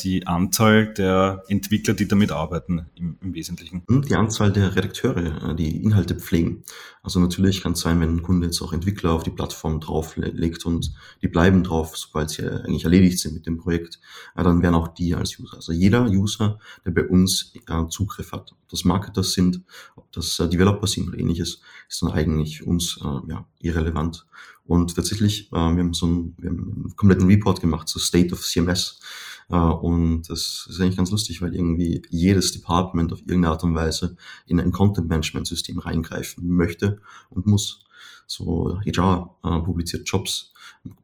die 0.00 0.26
Anzahl 0.26 0.92
der 0.94 1.44
Entwickler, 1.48 1.94
die 1.94 2.08
damit 2.08 2.32
arbeiten 2.32 2.86
im, 2.94 3.18
im, 3.20 3.34
Wesentlichen? 3.34 3.82
Hm, 3.88 4.02
die 4.02 4.14
Anzahl 4.14 4.52
der 4.52 4.74
Redakteure, 4.74 5.50
äh, 5.50 5.54
die 5.54 5.82
Inhalte 5.82 6.14
pflegen. 6.14 6.64
Also 7.02 7.20
natürlich 7.20 7.62
kann 7.62 7.72
es 7.72 7.80
sein, 7.80 8.00
wenn 8.00 8.16
ein 8.16 8.22
Kunde 8.22 8.46
jetzt 8.46 8.60
auch 8.62 8.72
Entwickler 8.72 9.12
auf 9.12 9.22
die 9.22 9.30
Plattform 9.30 9.80
drauflegt 9.80 10.64
und 10.66 10.92
die 11.22 11.28
bleiben 11.28 11.64
drauf, 11.64 11.96
sobald 11.96 12.30
sie 12.30 12.48
eigentlich 12.48 12.84
erledigt 12.84 13.18
sind 13.18 13.34
mit 13.34 13.46
dem 13.46 13.58
Projekt, 13.58 14.00
dann 14.34 14.62
werden 14.62 14.74
auch 14.74 14.88
die 14.88 15.14
als 15.14 15.38
User. 15.38 15.56
Also 15.56 15.72
jeder 15.72 16.06
User, 16.06 16.58
der 16.84 16.90
bei 16.90 17.06
uns 17.06 17.52
Zugriff 17.90 18.32
hat, 18.32 18.52
ob 18.52 18.68
das 18.68 18.84
Marketer 18.84 19.22
sind, 19.22 19.62
ob 19.96 20.10
das 20.12 20.38
äh, 20.38 20.48
Developer 20.48 20.86
sind 20.86 21.08
oder 21.08 21.18
ähnliches, 21.18 21.60
ist 21.88 22.02
dann 22.02 22.10
eigentlich 22.10 22.66
uns 22.66 22.98
ja, 23.28 23.46
irrelevant. 23.60 24.26
Und 24.68 24.94
tatsächlich, 24.94 25.50
wir 25.50 25.60
haben 25.60 25.94
so 25.94 26.04
einen, 26.04 26.34
wir 26.36 26.50
haben 26.50 26.58
einen 26.58 26.96
kompletten 26.96 27.26
Report 27.26 27.58
gemacht 27.60 27.88
zu 27.88 27.98
State 27.98 28.34
of 28.34 28.42
CMS. 28.42 29.00
Äh, 29.50 29.56
und 29.56 30.22
das 30.28 30.66
ist 30.68 30.80
eigentlich 30.80 30.96
ganz 30.96 31.10
lustig, 31.10 31.42
weil 31.42 31.54
irgendwie 31.54 32.02
jedes 32.10 32.52
Department 32.52 33.12
auf 33.12 33.20
irgendeine 33.20 33.50
Art 33.50 33.64
und 33.64 33.74
Weise 33.74 34.16
in 34.46 34.60
ein 34.60 34.72
Content-Management-System 34.72 35.78
reingreifen 35.78 36.48
möchte 36.48 37.00
und 37.30 37.46
muss. 37.46 37.84
So 38.26 38.78
HR 38.84 39.36
äh, 39.42 39.60
publiziert 39.60 40.08
Jobs, 40.08 40.52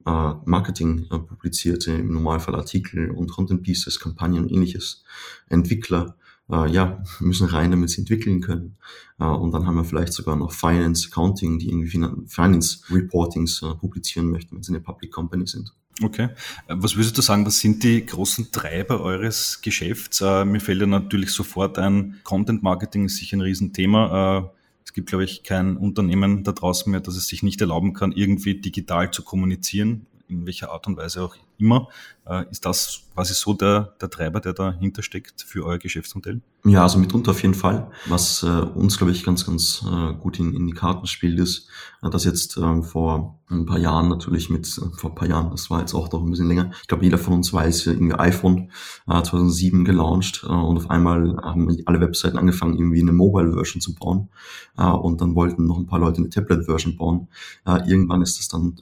äh, 0.06 0.32
Marketing 0.44 1.06
äh, 1.10 1.18
publiziert 1.18 1.86
im 1.86 2.12
Normalfall 2.12 2.54
Artikel 2.54 3.10
und 3.10 3.30
Content 3.30 3.62
Pieces, 3.62 3.98
Kampagnen 3.98 4.44
und 4.44 4.52
ähnliches. 4.52 5.04
Entwickler 5.48 6.16
äh, 6.50 6.70
ja, 6.70 7.02
müssen 7.20 7.48
rein, 7.48 7.70
damit 7.70 7.90
sie 7.90 8.00
entwickeln 8.00 8.40
können. 8.40 8.76
Äh, 9.18 9.24
und 9.24 9.52
dann 9.52 9.66
haben 9.66 9.76
wir 9.76 9.84
vielleicht 9.84 10.12
sogar 10.12 10.36
noch 10.36 10.52
Finance, 10.52 11.08
Accounting, 11.10 11.58
die 11.58 11.68
irgendwie 11.68 11.88
Finance 12.26 12.80
Reportings 12.90 13.62
äh, 13.62 13.74
publizieren 13.74 14.30
möchten, 14.30 14.56
wenn 14.56 14.62
sie 14.62 14.72
eine 14.72 14.80
Public 14.80 15.12
Company 15.12 15.46
sind. 15.46 15.72
Okay. 16.02 16.24
Äh, 16.66 16.74
was 16.76 16.96
würdest 16.96 17.16
du 17.16 17.22
sagen, 17.22 17.46
was 17.46 17.60
sind 17.60 17.82
die 17.82 18.04
großen 18.04 18.50
Treiber 18.50 19.00
eures 19.00 19.60
Geschäfts? 19.62 20.20
Äh, 20.20 20.44
mir 20.44 20.60
fällt 20.60 20.80
ja 20.80 20.86
natürlich 20.86 21.30
sofort 21.30 21.78
ein, 21.78 22.20
Content 22.24 22.62
Marketing 22.62 23.04
ist 23.06 23.16
sicher 23.16 23.36
ein 23.36 23.42
Riesenthema. 23.42 24.38
Äh, 24.38 24.58
es 24.84 24.92
gibt, 24.92 25.08
glaube 25.08 25.24
ich, 25.24 25.44
kein 25.44 25.76
Unternehmen 25.76 26.44
da 26.44 26.52
draußen 26.52 26.90
mehr, 26.90 27.00
das 27.00 27.16
es 27.16 27.28
sich 27.28 27.42
nicht 27.42 27.60
erlauben 27.60 27.94
kann, 27.94 28.12
irgendwie 28.12 28.60
digital 28.60 29.10
zu 29.10 29.22
kommunizieren 29.22 30.06
in 30.28 30.46
welcher 30.46 30.70
Art 30.70 30.86
und 30.86 30.96
Weise 30.96 31.22
auch 31.22 31.36
immer. 31.58 31.88
Äh, 32.26 32.44
ist 32.50 32.64
das 32.64 33.02
quasi 33.14 33.34
so 33.34 33.54
der, 33.54 33.94
der 34.00 34.10
Treiber, 34.10 34.40
der 34.40 34.54
dahinter 34.54 35.02
steckt 35.02 35.42
für 35.42 35.64
euer 35.64 35.78
Geschäftsmodell? 35.78 36.40
Ja, 36.64 36.82
also 36.82 36.98
mitunter 36.98 37.32
auf 37.32 37.42
jeden 37.42 37.54
Fall. 37.54 37.90
Was 38.06 38.42
äh, 38.42 38.46
uns, 38.46 38.96
glaube 38.96 39.12
ich, 39.12 39.24
ganz, 39.24 39.44
ganz 39.44 39.84
äh, 39.86 40.14
gut 40.14 40.40
in, 40.40 40.54
in 40.54 40.66
die 40.66 40.72
Karten 40.72 41.06
spielt, 41.06 41.38
ist, 41.38 41.68
äh, 42.02 42.08
dass 42.08 42.24
jetzt 42.24 42.56
ähm, 42.56 42.82
vor 42.82 43.38
ein 43.50 43.66
paar 43.66 43.78
Jahren 43.78 44.08
natürlich 44.08 44.48
mit, 44.48 44.66
äh, 44.78 44.96
vor 44.96 45.10
ein 45.10 45.14
paar 45.14 45.28
Jahren, 45.28 45.50
das 45.50 45.70
war 45.70 45.80
jetzt 45.80 45.94
auch 45.94 46.08
doch 46.08 46.22
ein 46.22 46.30
bisschen 46.30 46.48
länger, 46.48 46.70
ich 46.80 46.88
glaube, 46.88 47.04
jeder 47.04 47.18
von 47.18 47.34
uns 47.34 47.52
weiß, 47.52 47.86
irgendwie 47.86 48.14
iPhone 48.14 48.70
äh, 49.06 49.22
2007 49.22 49.84
gelauncht 49.84 50.44
äh, 50.44 50.46
und 50.46 50.78
auf 50.78 50.90
einmal 50.90 51.36
haben 51.42 51.76
alle 51.84 52.00
Webseiten 52.00 52.38
angefangen, 52.38 52.78
irgendwie 52.78 53.02
eine 53.02 53.12
Mobile-Version 53.12 53.82
zu 53.82 53.94
bauen 53.94 54.30
äh, 54.78 54.84
und 54.84 55.20
dann 55.20 55.34
wollten 55.34 55.66
noch 55.66 55.78
ein 55.78 55.86
paar 55.86 55.98
Leute 55.98 56.18
eine 56.18 56.30
Tablet-Version 56.30 56.96
bauen. 56.96 57.28
Äh, 57.66 57.88
irgendwann 57.88 58.22
ist 58.22 58.38
das 58.38 58.48
dann 58.48 58.76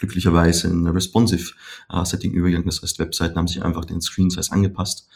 glücklicherweise 0.00 0.68
in 0.68 0.86
responsive 0.86 1.52
äh, 1.90 2.04
Setting 2.04 2.32
übergegangen. 2.32 2.66
Das 2.66 2.82
heißt, 2.82 2.98
Webseiten 2.98 3.36
haben 3.36 3.46
sich 3.46 3.62
einfach 3.62 3.84
den 3.84 4.00
Screen 4.00 4.30
Size 4.30 4.50
angepasst. 4.50 5.08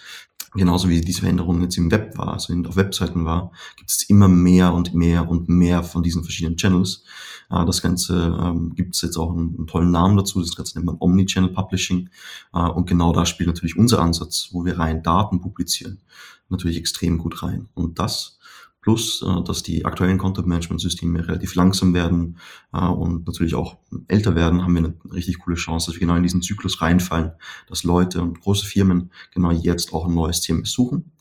Genauso 0.55 0.89
wie 0.89 1.01
diese 1.01 1.21
Veränderung 1.21 1.63
jetzt 1.63 1.77
im 1.79 1.91
Web 1.91 2.17
war, 2.17 2.35
also 2.35 2.55
auf 2.55 2.77
Webseiten 2.77 3.25
war, 3.25 3.51
gibt 3.77 3.91
es 3.91 4.05
immer 4.05 4.29
mehr 4.29 4.73
und 4.73 4.95
mehr 4.95 5.29
und 5.29 5.49
mehr 5.49 5.83
von 5.83 6.05
diesen 6.05 6.23
verschiedenen 6.23 6.57
Channels. 6.57 7.03
Äh, 7.51 7.65
das 7.65 7.83
Ganze 7.83 8.39
ähm, 8.41 8.75
gibt 8.75 8.95
es 8.95 9.03
jetzt 9.03 9.17
auch 9.17 9.33
einen, 9.33 9.57
einen, 9.57 9.67
tollen 9.67 9.91
Namen 9.91 10.17
dazu. 10.17 10.41
Das 10.41 10.55
Ganze 10.55 10.79
nennt 10.79 10.87
man 10.87 10.97
Omnichannel 11.01 11.51
Publishing. 11.51 12.11
Äh, 12.53 12.61
und 12.61 12.89
genau 12.89 13.13
da 13.13 13.27
spielt 13.27 13.49
natürlich 13.49 13.77
unser 13.77 14.01
Ansatz, 14.01 14.51
wo 14.53 14.65
wir 14.65 14.79
rein 14.79 15.03
Daten 15.03 15.41
publizieren, 15.41 16.01
natürlich 16.49 16.77
extrem 16.77 17.19
gut 17.19 17.43
rein. 17.43 17.69
Und 17.75 17.99
das 17.99 18.39
Plus, 18.85 19.23
äh, 19.23 19.43
dass 19.45 19.63
die 19.63 19.87
aktuellen 19.87 20.19
Content-Management-Systeme 20.19 21.27
relativ 21.27 21.55
langsam 21.55 21.95
werden 21.95 22.37
äh, 22.75 22.85
und 22.85 23.27
natürlich 23.27 23.55
auch 23.55 23.79
älter 24.09 24.35
werden, 24.35 24.63
haben 24.63 24.75
wir 24.75 24.85
eine 24.85 24.95
richtig 25.11 25.39
coole 25.39 25.57
Chance, 25.57 25.87
dass 25.87 25.95
wir 25.95 26.01
genau 26.01 26.17
in 26.17 26.23
diesen 26.23 26.43
Zyklus 26.43 26.83
reinfallen, 26.83 27.33
dass 27.67 27.83
Leute 27.83 28.21
und 28.21 28.43
große 28.43 28.67
Firmen 28.67 29.11
genau 29.33 29.53
jetzt 29.53 29.95
auch 29.95 30.05
ein 30.07 30.15
neues 30.15 30.43
CMS 30.43 30.73
suchen. 30.73 31.13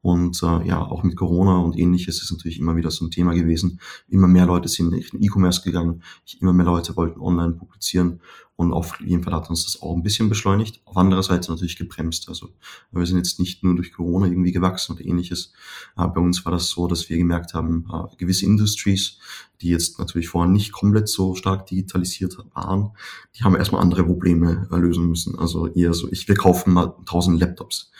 Und 0.00 0.42
äh, 0.42 0.66
ja, 0.66 0.82
auch 0.82 1.04
mit 1.04 1.14
Corona 1.14 1.58
und 1.58 1.78
ähnliches 1.78 2.20
ist 2.20 2.32
natürlich 2.32 2.58
immer 2.58 2.74
wieder 2.74 2.90
so 2.90 3.04
ein 3.04 3.12
Thema 3.12 3.34
gewesen. 3.34 3.78
Immer 4.08 4.26
mehr 4.26 4.46
Leute 4.46 4.68
sind 4.68 4.92
in 4.92 5.22
E-Commerce 5.22 5.62
gegangen, 5.62 6.02
immer 6.40 6.52
mehr 6.52 6.66
Leute 6.66 6.96
wollten 6.96 7.20
online 7.20 7.52
publizieren 7.52 8.20
Und 8.62 8.72
auf 8.72 9.00
jeden 9.00 9.24
Fall 9.24 9.34
hat 9.34 9.50
uns 9.50 9.64
das 9.64 9.82
auch 9.82 9.96
ein 9.96 10.04
bisschen 10.04 10.28
beschleunigt. 10.28 10.80
Auf 10.84 10.96
anderer 10.96 11.24
Seite 11.24 11.50
natürlich 11.50 11.76
gebremst. 11.76 12.28
Also 12.28 12.50
wir 12.92 13.04
sind 13.06 13.16
jetzt 13.16 13.40
nicht 13.40 13.64
nur 13.64 13.74
durch 13.74 13.92
Corona 13.92 14.26
irgendwie 14.26 14.52
gewachsen 14.52 14.94
oder 14.94 15.04
ähnliches. 15.04 15.52
Äh, 15.96 16.06
bei 16.06 16.20
uns 16.20 16.44
war 16.44 16.52
das 16.52 16.68
so, 16.68 16.86
dass 16.86 17.10
wir 17.10 17.18
gemerkt 17.18 17.54
haben, 17.54 17.86
äh, 17.92 18.16
gewisse 18.16 18.46
Industries, 18.46 19.18
die 19.60 19.68
jetzt 19.68 19.98
natürlich 19.98 20.28
vorher 20.28 20.50
nicht 20.50 20.72
komplett 20.72 21.08
so 21.08 21.34
stark 21.34 21.66
digitalisiert 21.66 22.36
waren, 22.54 22.90
die 23.36 23.42
haben 23.42 23.56
erstmal 23.56 23.82
andere 23.82 24.04
Probleme 24.04 24.68
äh, 24.70 24.76
lösen 24.76 25.08
müssen. 25.08 25.36
Also 25.36 25.66
eher 25.66 25.92
so, 25.92 26.10
ich, 26.10 26.28
wir 26.28 26.36
kaufen 26.36 26.72
mal 26.72 26.94
tausend 27.04 27.40
Laptops. 27.40 27.90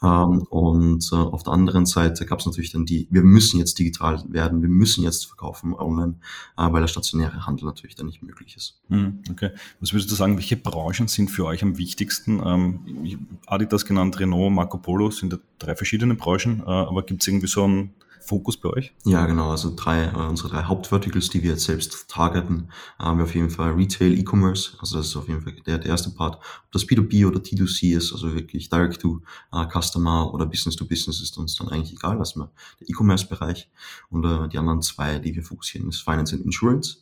Ähm, 0.00 0.42
und 0.50 1.10
äh, 1.12 1.16
auf 1.16 1.42
der 1.42 1.52
anderen 1.52 1.86
Seite 1.86 2.24
gab 2.24 2.38
es 2.38 2.46
natürlich 2.46 2.70
dann 2.72 2.86
die, 2.86 3.08
wir 3.10 3.22
müssen 3.22 3.58
jetzt 3.58 3.78
digital 3.78 4.22
werden, 4.28 4.62
wir 4.62 4.68
müssen 4.68 5.02
jetzt 5.02 5.26
verkaufen 5.26 5.74
online, 5.74 6.20
weil 6.54 6.80
der 6.80 6.88
stationäre 6.88 7.46
Handel 7.46 7.66
natürlich 7.66 7.96
dann 7.96 8.06
nicht 8.06 8.22
möglich 8.22 8.56
ist. 8.56 8.80
Hm, 8.88 9.22
okay. 9.30 9.50
Was 9.80 9.92
würdest 10.08 10.20
du 10.20 10.24
sagen, 10.24 10.36
welche 10.36 10.56
Branchen 10.56 11.06
sind 11.06 11.30
für 11.30 11.44
euch 11.44 11.62
am 11.62 11.76
wichtigsten? 11.76 12.40
Ähm, 12.42 13.28
Adidas 13.46 13.84
genannt, 13.84 14.18
Renault, 14.18 14.50
Marco 14.50 14.78
Polo 14.78 15.10
sind 15.10 15.34
ja 15.34 15.38
drei 15.58 15.76
verschiedene 15.76 16.14
Branchen, 16.14 16.60
äh, 16.60 16.70
aber 16.70 17.02
gibt 17.02 17.20
es 17.20 17.28
irgendwie 17.28 17.46
so 17.46 17.68
ein 17.68 17.90
Fokus 18.22 18.56
bei 18.56 18.70
euch? 18.70 18.94
Ja, 19.04 19.26
genau. 19.26 19.50
Also 19.50 19.70
drei, 19.76 20.04
äh, 20.04 20.16
unsere 20.16 20.48
drei 20.48 20.62
Hauptverticals, 20.62 21.28
die 21.28 21.42
wir 21.42 21.50
jetzt 21.50 21.64
selbst 21.64 22.08
targeten, 22.08 22.70
haben 22.98 23.18
wir 23.18 23.24
auf 23.24 23.34
jeden 23.34 23.50
Fall 23.50 23.72
Retail, 23.72 24.18
E-Commerce. 24.18 24.78
Also 24.80 24.96
das 24.96 25.08
ist 25.08 25.16
auf 25.16 25.28
jeden 25.28 25.42
Fall 25.42 25.54
der, 25.66 25.78
der 25.78 25.90
erste 25.90 26.10
Part. 26.10 26.36
Ob 26.36 26.72
das 26.72 26.86
B2B 26.86 27.26
oder 27.26 27.40
T2C 27.40 27.94
ist, 27.94 28.12
also 28.12 28.34
wirklich 28.34 28.70
Direct 28.70 29.02
to 29.02 29.20
Customer 29.70 30.32
oder 30.32 30.46
Business 30.46 30.76
to 30.76 30.86
Business 30.86 31.20
ist 31.20 31.36
uns 31.36 31.56
dann 31.56 31.68
eigentlich 31.68 31.92
egal. 31.92 32.16
Lassen 32.16 32.40
wir 32.40 32.50
der 32.80 32.88
E-Commerce-Bereich. 32.88 33.70
Und 34.10 34.22
die 34.52 34.58
anderen 34.58 34.82
zwei, 34.82 35.18
die 35.18 35.34
wir 35.34 35.42
fokussieren, 35.42 35.88
ist 35.88 36.02
Finance 36.02 36.34
and 36.34 36.44
Insurance. 36.44 36.98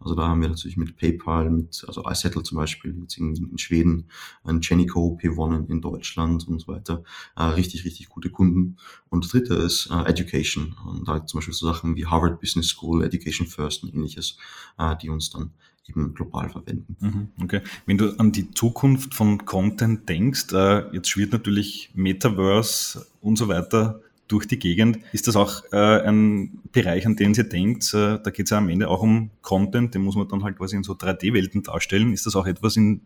Also 0.00 0.14
da 0.14 0.28
haben 0.28 0.40
wir 0.40 0.48
natürlich 0.48 0.76
mit 0.76 0.96
PayPal, 0.96 1.50
mit, 1.50 1.84
also 1.86 2.02
iSettle 2.08 2.42
zum 2.42 2.56
Beispiel, 2.56 2.96
jetzt 3.02 3.18
in, 3.18 3.34
in 3.36 3.58
Schweden, 3.58 4.06
ein 4.44 4.60
Genico, 4.60 5.18
P1 5.20 5.68
in 5.68 5.80
Deutschland 5.80 6.48
und 6.48 6.58
so 6.58 6.68
weiter, 6.68 7.04
äh, 7.36 7.44
richtig, 7.44 7.84
richtig 7.84 8.08
gute 8.08 8.30
Kunden. 8.30 8.76
Und 9.10 9.24
das 9.24 9.32
dritte 9.32 9.54
ist 9.54 9.90
äh, 9.90 10.08
Education. 10.08 10.74
Und 10.86 11.06
da 11.06 11.24
zum 11.26 11.38
Beispiel 11.38 11.54
so 11.54 11.70
Sachen 11.70 11.96
wie 11.96 12.06
Harvard 12.06 12.40
Business 12.40 12.68
School, 12.68 13.04
Education 13.04 13.46
First 13.46 13.82
und 13.82 13.94
ähnliches, 13.94 14.38
äh, 14.78 14.96
die 14.96 15.10
uns 15.10 15.30
dann 15.30 15.50
eben 15.88 16.14
global 16.14 16.48
verwenden. 16.48 16.96
Mhm, 17.00 17.28
okay. 17.42 17.60
Wenn 17.86 17.98
du 17.98 18.18
an 18.18 18.32
die 18.32 18.50
Zukunft 18.52 19.14
von 19.14 19.44
Content 19.44 20.08
denkst, 20.08 20.52
äh, 20.52 20.94
jetzt 20.94 21.08
schwirrt 21.08 21.32
natürlich 21.32 21.90
Metaverse 21.94 23.06
und 23.20 23.36
so 23.36 23.48
weiter 23.48 24.00
durch 24.30 24.46
die 24.46 24.58
Gegend. 24.58 24.98
Ist 25.12 25.26
das 25.28 25.36
auch 25.36 25.62
äh, 25.72 26.02
ein 26.02 26.60
Bereich, 26.72 27.06
an 27.06 27.16
den 27.16 27.34
ihr 27.34 27.44
denkt? 27.44 27.92
Äh, 27.94 28.18
da 28.22 28.30
geht 28.30 28.46
es 28.46 28.50
ja 28.50 28.58
am 28.58 28.68
Ende 28.68 28.88
auch 28.88 29.02
um 29.02 29.30
Content, 29.42 29.94
den 29.94 30.02
muss 30.02 30.16
man 30.16 30.28
dann 30.28 30.44
halt 30.44 30.58
quasi 30.58 30.76
in 30.76 30.82
so 30.82 30.92
3D-Welten 30.92 31.62
darstellen. 31.62 32.12
Ist 32.12 32.26
das 32.26 32.36
auch 32.36 32.46
etwas 32.46 32.76
in, 32.76 33.02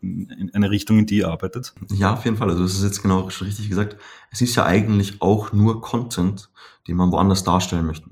in 0.00 0.50
eine 0.54 0.70
Richtung, 0.70 0.98
in 0.98 1.06
die 1.06 1.18
ihr 1.18 1.28
arbeitet? 1.28 1.74
Ja, 1.92 2.14
auf 2.14 2.24
jeden 2.24 2.36
Fall. 2.36 2.50
Also 2.50 2.62
das 2.62 2.74
ist 2.74 2.84
jetzt 2.84 3.02
genau 3.02 3.20
richtig 3.20 3.68
gesagt. 3.68 3.96
Es 4.30 4.40
ist 4.40 4.54
ja 4.54 4.64
eigentlich 4.64 5.20
auch 5.20 5.52
nur 5.52 5.80
Content, 5.80 6.50
den 6.88 6.96
man 6.96 7.12
woanders 7.12 7.44
darstellen 7.44 7.86
möchte. 7.86 8.08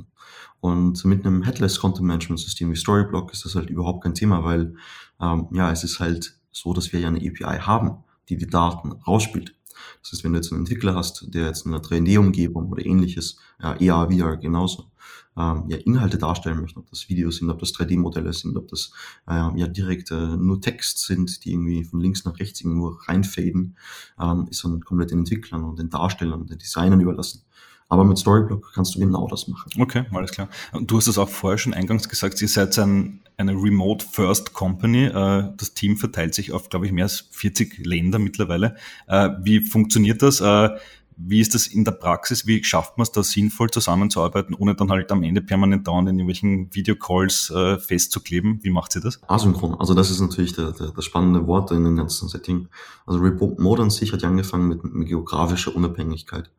Und 0.61 1.03
mit 1.07 1.25
einem 1.25 1.43
Headless 1.43 1.81
Content 1.81 2.07
Management 2.07 2.41
System 2.41 2.71
wie 2.71 2.77
Storyblock 2.77 3.33
ist 3.33 3.47
das 3.47 3.55
halt 3.55 3.71
überhaupt 3.71 4.05
kein 4.05 4.15
Thema, 4.15 4.45
weil 4.45 4.75
ähm, 5.21 5.49
ja, 5.53 5.73
es 5.73 5.85
ist 5.85 6.01
halt 6.01 6.37
so, 6.53 6.75
dass 6.75 6.93
wir 6.93 7.01
ja 7.01 7.09
eine 7.09 7.19
API 7.19 7.61
haben, 7.61 8.05
die 8.29 8.37
die 8.37 8.47
Daten 8.47 8.93
rausspielt. 8.93 9.55
Das 10.03 10.13
heißt, 10.13 10.25
wenn 10.25 10.33
du 10.33 10.39
jetzt 10.39 10.53
einen 10.53 10.63
Entwickler 10.63 10.95
hast, 10.95 11.27
der 11.35 11.47
jetzt 11.47 11.67
in 11.67 11.75
einer 11.75 11.83
3D-Umgebung 11.83 12.69
oder 12.69 12.85
ähnliches, 12.85 13.39
ja, 13.63 13.75
ER, 13.75 14.11
VR 14.11 14.37
genauso, 14.37 14.91
ähm, 15.37 15.65
ja, 15.69 15.77
Inhalte 15.79 16.19
darstellen 16.19 16.61
möchte, 16.61 16.79
ob 16.79 16.91
das 16.91 17.09
Videos 17.09 17.37
sind, 17.37 17.51
ob 17.51 17.59
das 17.59 17.73
3D-Modelle 17.73 18.33
sind, 18.33 18.57
ob 18.57 18.69
das 18.69 18.93
ähm, 19.29 19.57
ja 19.57 19.67
direkt 19.67 20.11
äh, 20.11 20.37
nur 20.37 20.61
Text 20.61 21.01
sind, 21.01 21.45
die 21.45 21.53
irgendwie 21.53 21.85
von 21.85 22.01
links 22.01 22.25
nach 22.25 22.39
rechts 22.39 22.61
irgendwo 22.61 22.89
reinfaden, 22.89 23.77
ähm, 24.21 24.47
ist 24.51 24.65
dann 24.65 24.81
komplett 24.81 25.11
den 25.11 25.21
Entwicklern 25.21 25.65
und 25.65 25.79
den 25.79 25.91
Darstellern 25.91 26.41
und 26.41 26.51
den 26.51 26.59
Designern 26.59 27.01
überlassen. 27.01 27.43
Aber 27.91 28.05
mit 28.05 28.19
Storyblock 28.19 28.73
kannst 28.73 28.95
du 28.95 29.01
genau 29.01 29.27
das 29.27 29.49
machen. 29.49 29.71
Okay, 29.79 30.05
alles 30.13 30.31
klar. 30.31 30.49
Und 30.73 30.91
du 30.91 30.97
hast 30.97 31.09
es 31.09 31.19
auch 31.19 31.29
vorher 31.29 31.59
schon 31.59 31.75
eingangs 31.75 32.09
gesagt, 32.09 32.41
ihr 32.41 32.49
seid 32.49 32.79
ein, 32.79 33.21
eine 33.37 33.53
Remote 33.53 34.07
First 34.11 34.53
Company. 34.53 35.07
Äh, 35.07 35.49
das 35.57 35.75
Team 35.75 35.97
verteilt 35.97 36.35
sich 36.35 36.53
auf, 36.53 36.69
glaube 36.69 36.87
ich, 36.87 36.93
mehr 36.93 37.05
als 37.05 37.27
40 37.33 37.85
Länder 37.85 38.21
mittlerweile. 38.21 38.77
Äh, 39.09 39.31
wie 39.43 39.61
funktioniert 39.61 40.23
das? 40.23 40.41
Äh, 40.41 40.71
wie 41.17 41.41
ist 41.41 41.55
das 41.55 41.67
in 41.67 41.85
der 41.85 41.93
Praxis? 41.93 42.47
Wie 42.47 42.63
schafft 42.63 42.97
man 42.97 43.03
es 43.03 43.13
da 43.13 43.25
sinnvoll 43.25 43.71
zusammenzuarbeiten, 43.71 44.55
ohne 44.55 44.77
dann 44.77 44.91
halt 44.91 45.11
am 45.11 45.25
Ende 45.25 45.41
permanent 45.41 45.87
dauernd 45.87 46.09
in 46.09 46.15
irgendwelchen 46.15 46.73
Videocalls 46.73 47.51
äh, 47.51 47.77
festzukleben? 47.79 48.61
Wie 48.63 48.71
macht 48.71 48.93
sie 48.93 49.01
das? 49.01 49.21
Asynchron. 49.29 49.75
Also 49.81 49.95
das 49.95 50.11
ist 50.11 50.21
natürlich 50.21 50.55
der, 50.55 50.73
der, 50.73 50.93
das 50.93 51.05
spannende 51.05 51.47
Wort 51.47 51.73
in 51.73 51.85
dem 51.85 51.97
ganzen 51.97 52.29
Setting. 52.29 52.69
Also 53.05 53.21
Remote 53.21 53.83
an 53.83 53.91
sich 53.91 54.13
hat 54.13 54.23
ja 54.23 54.29
angefangen 54.29 54.69
mit, 54.69 54.85
mit 54.85 55.09
geografischer 55.09 55.75
Unabhängigkeit. 55.75 56.51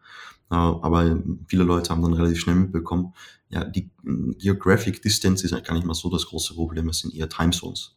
Aber 0.51 1.19
viele 1.47 1.63
Leute 1.63 1.89
haben 1.89 2.01
dann 2.01 2.13
relativ 2.13 2.39
schnell 2.39 2.55
mitbekommen, 2.55 3.13
ja, 3.49 3.63
die 3.63 3.89
Geographic 4.03 5.01
Distance 5.01 5.45
ist 5.45 5.51
ja 5.51 5.59
gar 5.59 5.75
nicht 5.75 5.85
mal 5.85 5.93
so 5.93 6.09
das 6.09 6.25
große 6.25 6.53
Problem, 6.53 6.89
es 6.89 6.99
sind 6.99 7.13
eher 7.13 7.29
Time 7.29 7.51
Zones. 7.51 7.95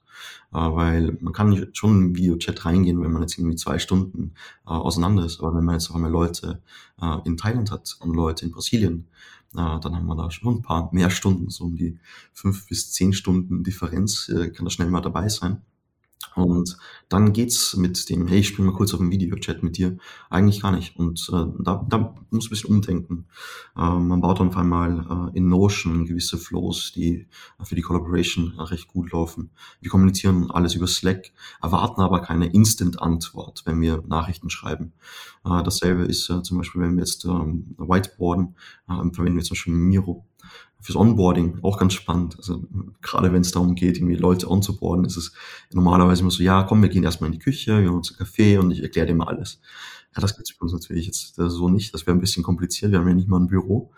Weil 0.50 1.18
man 1.20 1.32
kann 1.32 1.68
schon 1.73 2.02
in 2.02 2.16
Videochat 2.16 2.64
reingehen, 2.64 3.02
wenn 3.02 3.12
man 3.12 3.23
jetzt 3.23 3.37
irgendwie 3.37 3.56
zwei 3.56 3.78
Stunden 3.78 4.34
äh, 4.66 4.70
auseinander 4.70 5.25
ist. 5.25 5.40
Aber 5.40 5.54
wenn 5.54 5.64
man 5.64 5.75
jetzt 5.75 5.90
auf 5.90 5.96
einmal 5.96 6.11
Leute 6.11 6.62
äh, 7.00 7.18
in 7.25 7.37
Thailand 7.37 7.70
hat 7.70 7.96
und 8.00 8.14
Leute 8.14 8.44
in 8.44 8.52
Brasilien, 8.52 9.08
äh, 9.54 9.80
dann 9.80 9.96
haben 9.96 10.06
wir 10.06 10.16
da 10.16 10.30
schon 10.30 10.56
ein 10.56 10.62
paar 10.62 10.88
mehr 10.92 11.11
Stunden, 11.11 11.50
so 11.50 11.64
um 11.64 11.76
die 11.76 11.99
fünf 12.32 12.68
bis 12.68 12.92
zehn 12.92 13.12
Stunden 13.12 13.64
Differenz 13.64 14.28
äh, 14.28 14.50
kann 14.50 14.64
da 14.64 14.70
schnell 14.70 14.88
mal 14.88 15.00
dabei 15.00 15.28
sein. 15.28 15.62
Und 16.34 16.76
dann 17.08 17.32
geht's 17.32 17.76
mit 17.76 18.08
dem, 18.10 18.26
hey, 18.26 18.40
ich 18.40 18.48
spiele 18.48 18.68
mal 18.68 18.76
kurz 18.76 18.92
auf 18.92 19.00
dem 19.00 19.10
Videochat 19.10 19.62
mit 19.62 19.76
dir, 19.78 19.96
eigentlich 20.30 20.62
gar 20.62 20.72
nicht. 20.72 20.96
Und 20.96 21.28
äh, 21.32 21.44
da, 21.60 21.84
da 21.88 22.14
muss 22.30 22.46
ein 22.46 22.50
bisschen 22.50 22.70
umdenken. 22.70 23.26
Äh, 23.76 23.80
man 23.80 24.20
baut 24.20 24.40
auf 24.40 24.56
einmal 24.56 25.30
äh, 25.32 25.38
in 25.38 25.48
Notion 25.48 26.06
gewisse 26.06 26.38
Flows, 26.38 26.92
die 26.92 27.28
für 27.62 27.74
die 27.74 27.82
Collaboration 27.82 28.58
recht 28.58 28.88
gut 28.88 29.12
laufen. 29.12 29.50
Wir 29.80 29.90
kommunizieren 29.90 30.50
alles 30.50 30.74
über 30.74 30.86
Slack, 30.86 31.32
erwarten 31.62 32.00
aber 32.00 32.20
keine 32.20 32.52
Instant-Antwort, 32.52 33.62
wenn 33.64 33.80
wir 33.80 34.02
Nachrichten 34.06 34.50
schreiben. 34.50 34.92
Äh, 35.44 35.62
dasselbe 35.62 36.04
ist 36.04 36.30
äh, 36.30 36.42
zum 36.42 36.58
Beispiel, 36.58 36.82
wenn 36.82 36.96
wir 36.96 37.04
jetzt 37.04 37.24
ähm, 37.24 37.74
whiteboarden, 37.78 38.56
äh, 38.88 39.10
verwenden 39.12 39.36
wir 39.36 39.44
zum 39.44 39.54
Beispiel 39.54 39.74
Miro 39.74 40.26
fürs 40.84 40.96
Onboarding 40.96 41.60
auch 41.62 41.78
ganz 41.78 41.94
spannend. 41.94 42.36
Also 42.36 42.62
gerade 43.00 43.32
wenn 43.32 43.40
es 43.40 43.52
darum 43.52 43.74
geht, 43.74 43.96
irgendwie 43.96 44.16
Leute 44.16 44.50
onzuboarden, 44.50 45.06
ist 45.06 45.16
es 45.16 45.32
normalerweise 45.72 46.20
immer 46.20 46.30
so, 46.30 46.42
ja, 46.42 46.62
komm, 46.62 46.82
wir 46.82 46.90
gehen 46.90 47.04
erstmal 47.04 47.28
in 47.28 47.38
die 47.38 47.42
Küche, 47.42 47.80
wir 47.80 47.88
haben 47.88 47.96
uns 47.96 48.10
einen 48.10 48.18
Kaffee 48.18 48.58
und 48.58 48.70
ich 48.70 48.82
erkläre 48.82 49.06
dir 49.06 49.14
mal 49.14 49.28
alles. 49.28 49.60
Ja, 50.14 50.21
das 50.21 50.37
gibt 50.37 50.49
es 50.49 50.56
bei 50.56 50.62
uns 50.62 50.73
natürlich 50.73 51.06
jetzt 51.06 51.35
so 51.35 51.68
nicht. 51.68 51.92
Das 51.92 52.06
wäre 52.06 52.16
ein 52.16 52.21
bisschen 52.21 52.44
kompliziert. 52.44 52.92
Wir 52.92 53.00
haben 53.00 53.09
ja 53.09 53.14
nicht 53.14 53.26
mal 53.26 53.40
ein 53.40 53.49
Büro. 53.49 53.90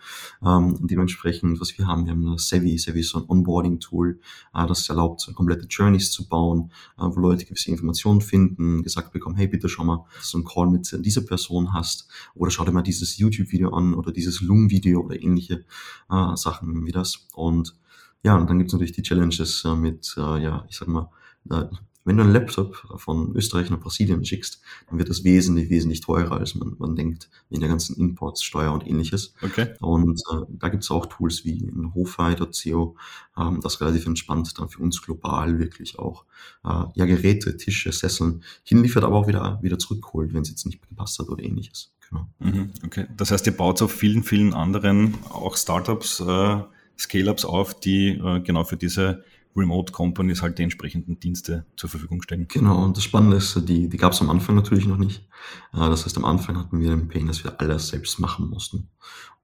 Ähm, 0.43 0.79
dementsprechend, 0.81 1.61
was 1.61 1.77
wir 1.77 1.87
haben, 1.87 2.07
wir 2.07 2.13
haben 2.13 2.25
das 2.33 2.49
Savvy. 2.49 2.79
Savvy 2.79 3.01
ist 3.01 3.11
so 3.11 3.19
ein 3.19 3.29
Onboarding-Tool, 3.29 4.19
äh, 4.55 4.67
das 4.67 4.89
erlaubt, 4.89 5.31
komplette 5.35 5.67
Journeys 5.67 6.11
zu 6.11 6.27
bauen, 6.27 6.73
äh, 6.97 7.03
wo 7.03 7.21
Leute 7.21 7.45
gewisse 7.45 7.71
Informationen 7.71 8.23
finden, 8.23 8.83
gesagt 8.83 9.13
bekommen, 9.13 9.37
hey, 9.37 9.47
bitte 9.47 9.69
schau 9.69 9.85
mal, 9.85 10.07
dass 10.17 10.31
du 10.31 10.39
einen 10.39 10.47
Call 10.47 10.71
mit 10.71 10.91
dieser 11.05 11.21
Person 11.21 11.75
hast 11.75 12.09
oder 12.35 12.51
schau 12.51 12.65
dir 12.65 12.73
mal 12.73 12.83
dieses 12.83 13.19
YouTube-Video 13.19 13.71
an 13.75 13.93
oder 13.93 14.11
dieses 14.11 14.41
Loom-Video 14.41 15.03
oder 15.03 15.21
ähnliche 15.21 15.67
äh, 16.11 16.37
Sachen 16.37 16.87
wie 16.87 16.93
das. 16.93 17.27
Und 17.35 17.77
ja, 18.23 18.37
und 18.37 18.49
dann 18.49 18.59
gibt 18.59 18.71
es 18.71 18.73
natürlich 18.73 18.93
die 18.93 19.03
Challenges 19.03 19.65
äh, 19.67 19.75
mit, 19.75 20.15
äh, 20.17 20.43
ja, 20.43 20.65
ich 20.69 20.77
sag 20.77 20.89
mal, 20.89 21.11
äh, 21.51 21.67
wenn 22.07 22.17
du 22.17 22.23
einen 22.23 22.33
Laptop 22.33 22.77
von 22.97 23.35
Österreich 23.35 23.69
nach 23.69 23.81
Brasilien 23.81 24.25
schickst, 24.25 24.63
dann 24.89 24.99
wird 24.99 25.11
das 25.11 25.25
wesentlich, 25.25 25.71
wesentlich 25.71 26.01
teurer, 26.01 26.39
als 26.39 26.55
man, 26.55 26.77
man 26.79 26.95
denkt, 26.95 27.29
in 27.51 27.61
der 27.61 27.69
ganzen 27.69 27.97
Imports, 27.97 28.43
Steuer 28.43 28.73
und 28.73 28.87
ähnliches. 28.87 29.35
Okay. 29.43 29.75
Und 29.81 30.23
äh, 30.33 30.37
da 30.49 30.69
gibt 30.69 30.85
es 30.85 30.91
auch 30.91 31.07
Tools 31.07 31.45
wie 31.45 31.59
in 31.59 31.95
Hofei.co, 31.95 32.97
ähm, 33.37 33.61
das 33.61 33.81
relativ 33.81 34.07
entspannt 34.07 34.59
dann 34.59 34.69
für 34.69 34.81
uns 34.81 35.03
global 35.03 35.59
wirklich 35.59 35.99
auch 35.99 36.25
äh, 36.65 36.85
ja, 36.95 37.05
Geräte, 37.07 37.57
Tische, 37.57 37.91
Sesseln 37.91 38.45
hinliefert, 38.63 39.03
aber 39.03 39.17
auch 39.17 39.27
wieder, 39.27 39.59
wieder 39.63 39.79
zurückholt, 39.79 40.33
wenn 40.33 40.43
es 40.43 40.51
jetzt 40.51 40.65
nicht 40.65 40.89
gepasst 40.89 41.19
hat 41.19 41.29
oder 41.29 41.43
ähnliches. 41.43 41.93
Genau. 42.09 42.29
Mhm, 42.39 42.71
okay. 42.85 43.07
Das 43.17 43.33
heißt, 43.33 43.47
ihr 43.47 43.57
baut 43.57 43.83
auf 43.83 43.93
vielen, 43.93 44.23
vielen 44.23 44.55
anderen 44.55 45.15
auch 45.29 45.57
Startups, 45.57 46.21
äh, 46.21 46.63
Scale-Ups 46.99 47.45
auf, 47.45 47.79
die 47.79 48.11
äh, 48.11 48.41
genau 48.41 48.65
für 48.65 48.77
diese 48.77 49.25
Remote 49.57 49.93
Companies 49.93 50.43
halt 50.43 50.59
die 50.59 50.63
entsprechenden 50.63 51.19
Dienste 51.19 51.67
zur 51.77 51.89
Verfügung 51.89 52.23
stellen. 52.23 52.47
Genau, 52.49 52.85
und 52.85 52.97
das 52.97 53.05
Spannende 53.05 53.37
ist, 53.37 53.69
die, 53.69 53.89
die 53.89 53.97
gab 53.97 54.13
es 54.13 54.21
am 54.21 54.31
Anfang 54.31 54.55
natürlich 54.55 54.87
noch 54.87 54.99
nicht. 54.99 55.27
Äh, 55.73 55.79
das 55.79 56.05
heißt, 56.05 56.17
am 56.17 56.25
Anfang 56.25 56.59
hatten 56.59 56.81
wir 56.81 56.91
den 56.91 57.09
Pain, 57.09 57.27
dass 57.27 57.45
wir 57.45 57.61
alles 57.61 57.89
selbst 57.89 58.19
machen 58.21 58.51
mussten. 58.51 58.89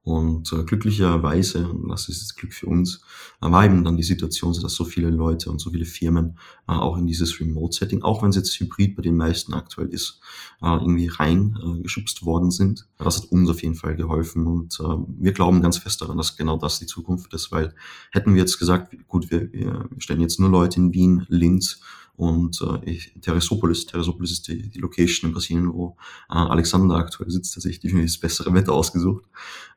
Und 0.05 0.51
äh, 0.51 0.63
glücklicherweise, 0.63 1.65
und 1.65 1.87
das 1.87 2.09
ist 2.09 2.21
das 2.21 2.35
Glück 2.35 2.53
für 2.53 2.67
uns, 2.67 3.05
äh, 3.41 3.49
war 3.49 3.63
eben 3.63 3.85
dann 3.85 3.95
die 3.95 4.03
Situation, 4.03 4.53
dass 4.61 4.73
so 4.73 4.83
viele 4.83 5.09
Leute 5.09 5.49
und 5.49 5.59
so 5.59 5.71
viele 5.71 5.85
Firmen 5.85 6.37
äh, 6.67 6.73
auch 6.73 6.97
in 6.97 7.07
dieses 7.07 7.39
Remote-Setting, 7.39 8.01
auch 8.01 8.21
wenn 8.21 8.29
es 8.29 8.35
jetzt 8.35 8.59
hybrid 8.59 8.97
bei 8.97 9.01
den 9.01 9.15
meisten 9.15 9.53
aktuell 9.53 9.87
ist, 9.87 10.19
äh, 10.61 10.65
irgendwie 10.65 11.07
reingeschubst 11.07 12.21
äh, 12.21 12.25
worden 12.25 12.51
sind. 12.51 12.85
Das 12.97 13.17
hat 13.17 13.31
uns 13.31 13.49
auf 13.49 13.63
jeden 13.63 13.75
Fall 13.75 13.95
geholfen 13.95 14.45
und 14.45 14.77
äh, 14.81 14.83
wir 15.19 15.31
glauben 15.31 15.61
ganz 15.61 15.77
fest 15.77 16.01
daran, 16.01 16.17
dass 16.17 16.35
genau 16.35 16.57
das 16.57 16.79
die 16.79 16.85
Zukunft 16.85 17.33
ist, 17.33 17.53
weil 17.53 17.73
hätten 18.11 18.33
wir 18.33 18.41
jetzt 18.41 18.59
gesagt, 18.59 18.93
gut, 19.07 19.31
wir, 19.31 19.53
wir 19.53 19.87
stellen 19.99 20.19
jetzt 20.19 20.37
nur 20.37 20.49
Leute 20.49 20.81
in 20.81 20.93
Wien, 20.93 21.25
Linz 21.29 21.79
Und 22.15 22.61
äh, 22.85 22.99
Teresopolis, 23.21 23.87
Teresopolis 23.87 24.31
ist 24.31 24.47
die, 24.47 24.69
die 24.69 24.79
Location 24.79 25.29
in 25.29 25.33
Brasilien, 25.33 25.73
wo 25.73 25.97
äh, 26.29 26.33
Alexander 26.33 26.95
aktuell 26.95 27.31
sitzt, 27.31 27.55
der 27.55 27.61
sich 27.61 27.79
definitiv 27.79 28.11
das 28.11 28.19
bessere 28.19 28.53
Wetter 28.53 28.73
ausgesucht. 28.73 29.25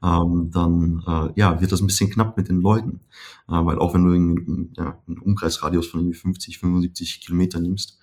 Ähm, 0.03 0.51
dann 0.53 1.03
äh, 1.07 1.33
ja, 1.41 1.61
wird 1.61 1.73
das 1.73 1.81
ein 1.81 1.87
bisschen 1.87 2.11
knapp 2.11 2.37
mit 2.37 2.49
den 2.49 2.61
Leuten. 2.61 3.01
Äh, 3.49 3.53
weil 3.53 3.79
auch 3.79 3.95
wenn 3.95 4.05
du 4.05 4.13
einen, 4.13 4.73
ja, 4.77 5.03
einen 5.07 5.19
Umkreisradius 5.19 5.87
von 5.87 6.01
irgendwie 6.01 6.19
50, 6.19 6.59
75 6.59 7.21
Kilometer 7.23 7.59
nimmst, 7.61 7.99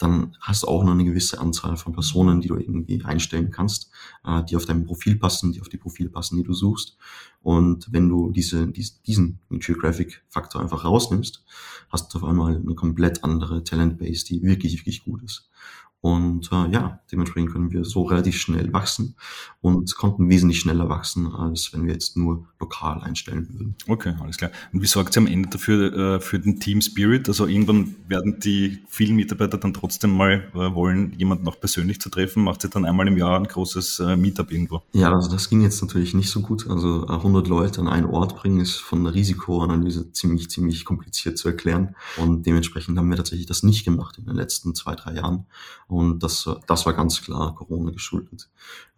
dann 0.00 0.36
hast 0.40 0.62
du 0.62 0.68
auch 0.68 0.82
noch 0.82 0.92
eine 0.92 1.04
gewisse 1.04 1.38
Anzahl 1.38 1.76
von 1.76 1.92
Personen, 1.92 2.40
die 2.40 2.48
du 2.48 2.56
irgendwie 2.56 3.04
einstellen 3.04 3.50
kannst, 3.50 3.90
äh, 4.24 4.42
die 4.44 4.56
auf 4.56 4.64
dein 4.64 4.86
Profil 4.86 5.16
passen, 5.16 5.52
die 5.52 5.60
auf 5.60 5.68
die 5.68 5.76
Profile 5.76 6.08
passen, 6.08 6.36
die 6.36 6.42
du 6.42 6.52
suchst. 6.52 6.96
Und 7.42 7.92
wenn 7.92 8.08
du 8.08 8.30
diese, 8.30 8.66
diesen 8.68 9.40
Geographic-Faktor 9.50 10.60
einfach 10.60 10.84
rausnimmst, 10.84 11.44
hast 11.90 12.12
du 12.12 12.18
auf 12.18 12.24
einmal 12.24 12.56
eine 12.56 12.74
komplett 12.74 13.24
andere 13.24 13.62
Talent-Base, 13.62 14.24
die 14.24 14.42
wirklich, 14.42 14.78
wirklich 14.78 15.04
gut 15.04 15.22
ist. 15.22 15.50
Und 16.02 16.50
äh, 16.50 16.70
ja, 16.70 17.00
dementsprechend 17.12 17.52
können 17.52 17.72
wir 17.72 17.84
so 17.84 18.04
relativ 18.04 18.38
schnell 18.38 18.72
wachsen 18.72 19.16
und 19.60 19.94
konnten 19.96 20.30
wesentlich 20.30 20.60
schneller 20.60 20.88
wachsen, 20.88 21.26
als 21.26 21.74
wenn 21.74 21.84
wir 21.84 21.92
jetzt 21.92 22.16
nur 22.16 22.46
lokal 22.58 23.02
einstellen 23.02 23.48
würden. 23.52 23.74
Okay, 23.86 24.14
alles 24.20 24.38
klar. 24.38 24.50
Und 24.72 24.80
wie 24.80 24.86
sorgt 24.86 25.16
ihr 25.16 25.20
am 25.20 25.26
Ende 25.26 25.50
dafür 25.50 26.16
äh, 26.16 26.20
für 26.20 26.38
den 26.38 26.58
Team 26.58 26.80
Spirit? 26.80 27.28
Also 27.28 27.46
irgendwann 27.46 27.96
werden 28.08 28.40
die 28.40 28.78
vielen 28.88 29.14
Mitarbeiter 29.14 29.58
dann 29.58 29.74
trotzdem 29.74 30.16
mal 30.16 30.48
äh, 30.54 30.74
wollen, 30.74 31.12
jemanden 31.18 31.44
noch 31.44 31.60
persönlich 31.60 32.00
zu 32.00 32.08
treffen. 32.08 32.44
Macht 32.44 32.64
ihr 32.64 32.70
dann 32.70 32.86
einmal 32.86 33.06
im 33.06 33.18
Jahr 33.18 33.38
ein 33.38 33.44
großes 33.44 34.00
äh, 34.00 34.16
Meetup 34.16 34.50
irgendwo? 34.50 34.82
Ja, 34.92 35.12
also 35.12 35.30
das 35.30 35.50
ging 35.50 35.60
jetzt 35.60 35.82
natürlich 35.82 36.14
nicht 36.14 36.30
so 36.30 36.40
gut. 36.40 36.66
Also 36.70 37.06
100 37.06 37.44
äh, 37.44 37.48
Leute 37.50 37.80
an 37.82 37.88
einen 37.88 38.06
Ort 38.06 38.36
bringen 38.36 38.60
ist 38.60 38.76
von 38.76 39.04
der 39.04 39.12
Risikoanalyse 39.12 40.12
ziemlich, 40.12 40.48
ziemlich 40.48 40.86
kompliziert 40.86 41.36
zu 41.36 41.48
erklären. 41.48 41.94
Und 42.16 42.46
dementsprechend 42.46 42.96
haben 42.96 43.10
wir 43.10 43.18
tatsächlich 43.18 43.46
das 43.46 43.62
nicht 43.62 43.84
gemacht 43.84 44.16
in 44.16 44.24
den 44.24 44.36
letzten 44.36 44.74
zwei, 44.74 44.94
drei 44.94 45.14
Jahren. 45.14 45.44
Und 45.90 46.22
das, 46.22 46.48
das 46.68 46.86
war 46.86 46.92
ganz 46.92 47.20
klar 47.20 47.54
Corona 47.54 47.90
geschuldet. 47.90 48.48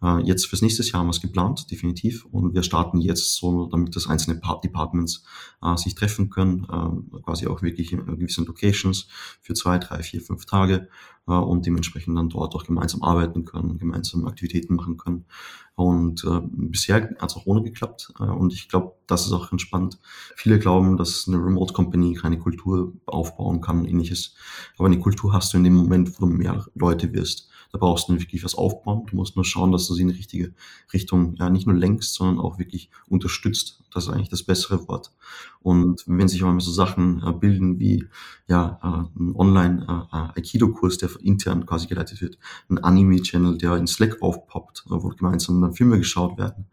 Äh, 0.01 0.19
jetzt 0.23 0.45
fürs 0.45 0.61
nächste 0.61 0.83
Jahr 0.83 0.99
haben 0.99 1.07
wir 1.07 1.11
es 1.11 1.21
geplant, 1.21 1.71
definitiv. 1.71 2.25
Und 2.25 2.53
wir 2.53 2.61
starten 2.61 3.01
jetzt 3.01 3.35
so, 3.35 3.65
damit 3.65 3.95
das 3.95 4.07
einzelne 4.07 4.39
Departments 4.63 5.23
äh, 5.63 5.75
sich 5.75 5.95
treffen 5.95 6.29
können, 6.29 6.65
äh, 6.65 7.19
quasi 7.21 7.47
auch 7.47 7.63
wirklich 7.63 7.93
in 7.93 8.05
gewissen 8.05 8.45
Locations 8.45 9.07
für 9.41 9.55
zwei, 9.55 9.79
drei, 9.79 10.03
vier, 10.03 10.21
fünf 10.21 10.45
Tage 10.45 10.87
und 11.31 11.65
dementsprechend 11.65 12.17
dann 12.17 12.29
dort 12.29 12.53
auch 12.55 12.65
gemeinsam 12.65 13.01
arbeiten 13.01 13.45
können, 13.45 13.77
gemeinsam 13.77 14.25
Aktivitäten 14.27 14.75
machen 14.75 14.97
können. 14.97 15.25
Und 15.75 16.23
äh, 16.25 16.41
bisher 16.43 17.09
hat 17.19 17.31
es 17.31 17.35
auch 17.35 17.45
ohne 17.45 17.63
geklappt. 17.63 18.13
Äh, 18.19 18.23
und 18.23 18.53
ich 18.53 18.69
glaube, 18.69 18.93
das 19.07 19.25
ist 19.25 19.31
auch 19.31 19.51
entspannt. 19.51 19.99
Viele 20.35 20.59
glauben, 20.59 20.97
dass 20.97 21.27
eine 21.27 21.37
Remote 21.37 21.73
Company 21.73 22.13
keine 22.13 22.37
Kultur 22.37 22.93
aufbauen 23.05 23.61
kann, 23.61 23.85
ähnliches. 23.85 24.35
Aber 24.77 24.87
eine 24.87 24.99
Kultur 24.99 25.33
hast 25.33 25.53
du 25.53 25.57
in 25.57 25.63
dem 25.63 25.75
Moment, 25.75 26.13
wo 26.15 26.25
du 26.25 26.31
mehr 26.31 26.65
Leute 26.75 27.13
wirst. 27.13 27.49
Da 27.73 27.79
brauchst 27.79 28.07
du 28.07 28.19
wirklich 28.19 28.43
was 28.43 28.53
aufbauen. 28.53 29.07
Du 29.09 29.15
musst 29.15 29.35
nur 29.35 29.43
schauen, 29.43 29.71
dass 29.71 29.87
du 29.87 29.95
sie 29.95 30.03
in 30.03 30.09
die 30.09 30.13
richtige 30.13 30.53
Richtung 30.93 31.35
ja 31.37 31.49
nicht 31.49 31.65
nur 31.65 31.75
lenkst, 31.75 32.13
sondern 32.13 32.37
auch 32.37 32.59
wirklich 32.59 32.91
unterstützt. 33.07 33.81
Das 33.91 34.03
ist 34.03 34.09
eigentlich 34.11 34.29
das 34.29 34.43
bessere 34.43 34.87
Wort. 34.87 35.11
Und 35.59 36.03
wenn 36.05 36.27
sich 36.27 36.43
auch 36.43 36.59
so 36.59 36.71
Sachen 36.71 37.23
äh, 37.25 37.31
bilden 37.33 37.79
wie 37.79 38.07
ja 38.47 38.79
äh, 38.83 39.19
ein 39.19 39.35
Online 39.35 40.07
äh, 40.35 40.41
der 40.41 41.09
intern 41.21 41.65
quasi 41.65 41.87
geleitet 41.87 42.21
wird, 42.21 42.37
ein 42.69 42.77
Anime-Channel, 42.77 43.57
der 43.57 43.77
in 43.77 43.87
Slack 43.87 44.21
aufpoppt, 44.21 44.83
wo 44.87 45.09
gemeinsam 45.09 45.59
dann 45.59 45.73
Filme 45.73 45.97
geschaut 45.97 46.37
werden 46.37 46.65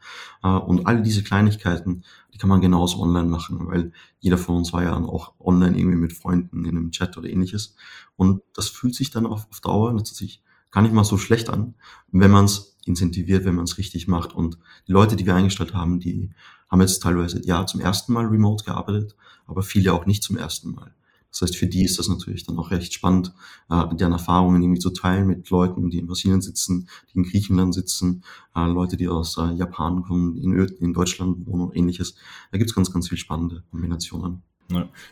und 0.43 0.87
all 0.87 1.03
diese 1.03 1.23
Kleinigkeiten, 1.23 2.05
die 2.35 2.39
kann 2.39 2.51
man 2.51 2.61
genauso 2.61 3.01
online 3.01 3.29
machen, 3.29 3.67
weil 3.69 3.93
jeder 4.19 4.37
von 4.37 4.57
uns 4.57 4.73
war 4.73 4.83
ja 4.83 4.97
auch 4.97 5.33
online 5.41 5.79
irgendwie 5.79 5.97
mit 5.97 6.13
Freunden 6.13 6.65
in 6.65 6.77
einem 6.77 6.91
Chat 6.91 7.17
oder 7.17 7.29
ähnliches. 7.29 7.75
Und 8.17 8.43
das 8.55 8.69
fühlt 8.69 8.95
sich 8.95 9.11
dann 9.11 9.27
auf, 9.27 9.47
auf 9.51 9.61
Dauer 9.61 9.93
natürlich 9.93 10.43
gar 10.71 10.83
nicht 10.83 10.95
mal 10.95 11.05
so 11.05 11.19
schlecht 11.19 11.51
an, 11.51 11.75
wenn 12.13 12.31
man 12.31 12.45
es 12.45 12.77
incentiviert, 12.85 13.45
wenn 13.45 13.55
man 13.55 13.65
es 13.65 13.79
richtig 13.79 14.09
macht. 14.09 14.35
Und 14.35 14.59
die 14.87 14.93
Leute, 14.93 15.17
die 15.17 15.27
wir 15.27 15.35
eingestellt 15.35 15.75
haben, 15.75 16.01
die 16.01 16.31
haben 16.69 16.81
jetzt 16.81 17.03
teilweise 17.03 17.45
ja 17.45 17.67
zum 17.67 17.81
ersten 17.81 18.13
Mal 18.13 18.27
remote 18.27 18.65
gearbeitet, 18.65 19.17
aber 19.47 19.63
viele 19.63 19.93
auch 19.93 20.07
nicht 20.07 20.23
zum 20.23 20.37
ersten 20.37 20.73
Mal. 20.73 20.95
Das 21.31 21.43
heißt, 21.43 21.57
für 21.57 21.67
die 21.67 21.85
ist 21.85 21.99
das 21.99 22.09
natürlich 22.09 22.45
dann 22.45 22.59
auch 22.59 22.71
recht 22.71 22.93
spannend, 22.93 23.33
äh, 23.69 23.95
deren 23.95 24.13
Erfahrungen 24.13 24.63
irgendwie 24.63 24.81
zu 24.81 24.91
teilen 24.91 25.29
mit 25.29 25.49
Leuten, 25.51 25.91
die 25.91 25.99
in 25.99 26.07
Brasilien 26.07 26.41
sitzen, 26.41 26.89
die 27.13 27.19
in 27.19 27.25
Griechenland 27.25 27.73
sitzen, 27.73 28.25
äh, 28.57 28.67
Leute, 28.67 28.97
die 28.97 29.09
aus 29.09 29.39
äh, 29.39 29.53
Japan 29.53 30.03
kommen, 30.03 30.37
in, 30.37 30.53
in 30.53 30.93
Deutschland 30.93 31.47
wohnen 31.47 31.69
und 31.69 31.77
ähnliches. 31.77 32.17
Da 32.51 32.59
gibt's 32.59 32.75
ganz, 32.75 32.93
ganz 32.93 33.09
viel 33.09 33.19
spannende 33.19 33.63
Kombinationen. 33.71 34.43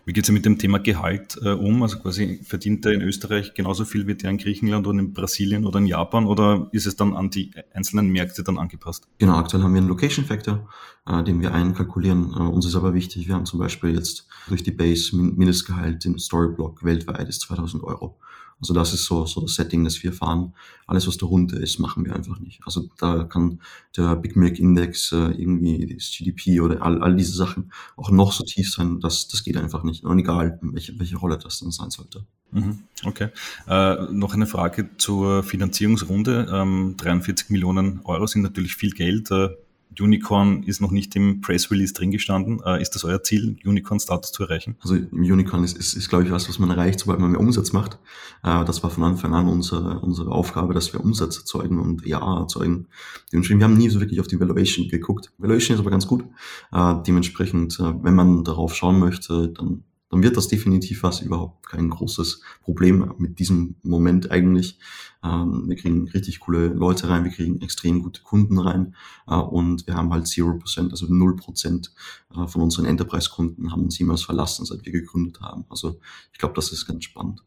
Wie 0.05 0.13
geht 0.13 0.25
es 0.25 0.31
mit 0.31 0.45
dem 0.45 0.59
Thema 0.59 0.79
Gehalt 0.79 1.39
äh, 1.43 1.51
um? 1.51 1.83
Also 1.83 1.99
quasi 1.99 2.41
verdient 2.45 2.85
er 2.87 2.93
in 2.93 3.03
Österreich 3.03 3.55
genauso 3.55 3.85
viel 3.85 4.07
wie 4.07 4.15
der 4.15 4.31
in 4.31 4.39
Griechenland 4.39 4.87
oder 4.87 4.99
in 4.99 5.13
Brasilien 5.13 5.65
oder 5.65 5.79
in 5.79 5.87
Japan 5.87 6.27
oder 6.27 6.69
ist 6.73 6.87
es 6.87 6.97
dann 6.97 7.15
an 7.15 7.31
die 7.31 7.51
einzelnen 7.73 8.09
Märkte 8.09 8.43
dann 8.43 8.59
angepasst? 8.59 9.09
Genau, 9.19 9.37
aktuell 9.37 9.63
haben 9.63 9.75
wir 9.75 9.81
einen 9.81 9.89
Location 9.89 10.25
Factor, 10.25 10.69
äh, 11.07 11.23
den 11.23 11.41
wir 11.41 11.55
einkalkulieren. 11.55 12.33
Äh, 12.33 12.41
uns 12.41 12.67
ist 12.67 12.77
aber 12.77 12.95
wichtig, 12.95 13.29
wir 13.29 13.35
haben 13.35 13.47
zum 13.47 13.59
Beispiel 13.59 13.95
jetzt 13.95 14.27
durch 14.49 14.63
die 14.63 14.73
Base 14.73 15.17
Mindestgehalt 15.17 16.05
im 16.07 16.19
Storyblock 16.19 16.85
weltweit 16.85 17.29
ist 17.29 17.43
2000 17.43 17.83
Euro. 17.85 18.19
Also 18.61 18.75
das 18.75 18.93
ist 18.93 19.05
so, 19.05 19.25
so 19.27 19.41
das 19.41 19.55
Setting, 19.55 19.85
das 19.85 20.03
wir 20.03 20.13
fahren. 20.13 20.53
Alles, 20.87 21.07
was 21.07 21.17
darunter 21.17 21.59
ist, 21.61 21.79
machen 21.79 22.05
wir 22.05 22.15
einfach 22.15 22.41
nicht. 22.41 22.61
Also 22.65 22.89
da 22.99 23.25
kann 23.25 23.61
der 23.97 24.17
Big 24.17 24.37
Mac 24.37 24.59
Index 24.59 25.13
äh, 25.13 25.17
irgendwie 25.17 25.95
das 25.95 26.11
GDP 26.11 26.61
oder 26.61 26.83
all, 26.83 27.03
all 27.03 27.15
diese 27.15 27.33
Sachen 27.33 27.73
auch 27.97 28.11
noch 28.11 28.33
so 28.33 28.45
tief 28.45 28.73
sein, 28.73 29.01
das, 29.01 29.29
das 29.29 29.45
geht 29.45 29.57
einfach 29.57 29.85
nicht. 29.85 30.05
Und 30.05 30.19
egal, 30.19 30.59
welche, 30.63 30.99
welche 30.99 31.17
Rolle 31.17 31.39
das 31.39 31.61
dann 31.61 31.71
sein 31.71 31.91
sollte. 31.91 32.25
Mhm, 32.51 32.81
okay. 33.05 33.29
Äh, 33.69 34.11
noch 34.11 34.35
eine 34.35 34.47
Frage 34.47 34.91
zur 34.97 35.43
Finanzierungsrunde. 35.43 36.49
Ähm, 36.51 36.95
43 36.97 37.51
Millionen 37.51 38.01
Euro 38.05 38.27
sind 38.27 38.43
natürlich 38.43 38.75
viel 38.75 38.91
Geld. 38.91 39.31
Äh, 39.31 39.51
Unicorn 39.99 40.63
ist 40.63 40.81
noch 40.81 40.91
nicht 40.91 41.15
im 41.17 41.41
Press 41.41 41.71
Release 41.71 41.93
drin 41.93 42.11
gestanden. 42.11 42.61
Äh, 42.65 42.81
ist 42.83 42.95
das 42.95 43.05
euer 43.05 43.23
Ziel, 43.23 43.57
Unicorn-Status 43.65 44.33
zu 44.33 44.43
erreichen? 44.43 44.77
Also 44.81 44.95
Unicorn 45.13 45.65
ist, 45.65 45.77
ist, 45.77 45.95
ist, 45.95 46.09
glaube 46.09 46.25
ich, 46.25 46.31
was, 46.31 46.49
was 46.49 46.59
man 46.59 46.71
erreicht, 46.71 47.01
sobald 47.01 47.21
man 47.21 47.31
mehr 47.31 47.41
Umsatz 47.41 47.73
macht. 47.73 47.99
Äh, 48.43 48.65
das 48.65 48.83
war 48.83 48.91
von 48.91 49.05
Anfang 49.05 49.35
an 49.35 49.49
unsere, 49.49 50.01
unsere 50.01 50.31
Aufgabe, 50.31 50.75
dass 50.75 50.93
wir 50.93 51.01
Umsatz 51.01 51.39
erzeugen 51.39 51.81
und 51.81 52.07
ja 52.07 52.21
erzeugen. 52.41 52.87
Dementsprechend, 53.33 53.61
wir 53.61 53.65
haben 53.65 53.77
nie 53.77 53.89
so 53.89 54.01
wirklich 54.01 54.21
auf 54.21 54.29
die 54.29 54.39
Valuation 54.39 54.89
geguckt. 54.89 55.33
Valuation 55.39 55.75
ist 55.75 55.81
aber 55.81 55.91
ganz 55.91 56.07
gut. 56.07 56.25
Äh, 56.73 56.95
dementsprechend, 57.07 57.79
wenn 57.79 58.15
man 58.15 58.45
darauf 58.45 58.75
schauen 58.75 58.99
möchte, 58.99 59.49
dann 59.49 59.85
dann 60.11 60.23
wird 60.23 60.37
das 60.37 60.49
definitiv 60.49 61.03
was, 61.03 61.21
überhaupt 61.21 61.67
kein 61.69 61.91
großes 61.91 62.43
Problem 62.63 63.13
mit 63.19 63.39
diesem 63.39 63.77
Moment 63.83 64.31
eigentlich. 64.31 64.79
Ähm, 65.23 65.69
wir 65.69 65.77
kriegen 65.77 66.09
richtig 66.09 66.41
coole 66.41 66.69
Leute 66.69 67.09
rein, 67.09 67.25
wir 67.25 67.31
kriegen 67.31 67.61
extrem 67.61 68.03
gute 68.03 68.23
Kunden 68.23 68.59
rein 68.59 68.95
äh, 69.27 69.35
und 69.35 69.87
wir 69.87 69.95
haben 69.95 70.13
halt 70.13 70.27
0%, 70.27 70.91
also 70.91 71.07
0% 71.07 71.89
äh, 72.35 72.47
von 72.47 72.63
unseren 72.63 72.87
Enterprise-Kunden 72.87 73.73
haben 73.73 73.85
uns 73.85 73.99
jemals 73.99 74.23
verlassen, 74.23 74.65
seit 74.65 74.85
wir 74.85 74.93
gegründet 74.93 75.41
haben. 75.41 75.65
Also 75.69 76.01
ich 76.33 76.39
glaube, 76.39 76.55
das 76.55 76.73
ist 76.73 76.87
ganz 76.87 77.05
spannend. 77.05 77.43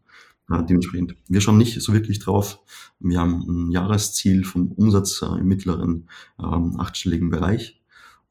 Dementsprechend, 0.49 1.15
wir 1.29 1.39
schauen 1.39 1.57
nicht 1.57 1.81
so 1.81 1.93
wirklich 1.93 2.19
drauf. 2.19 2.59
Wir 2.99 3.21
haben 3.21 3.45
ein 3.47 3.71
Jahresziel 3.71 4.43
vom 4.43 4.73
Umsatz 4.73 5.21
äh, 5.21 5.39
im 5.39 5.47
mittleren 5.47 6.09
ähm, 6.39 6.77
achtstelligen 6.77 7.29
Bereich 7.29 7.80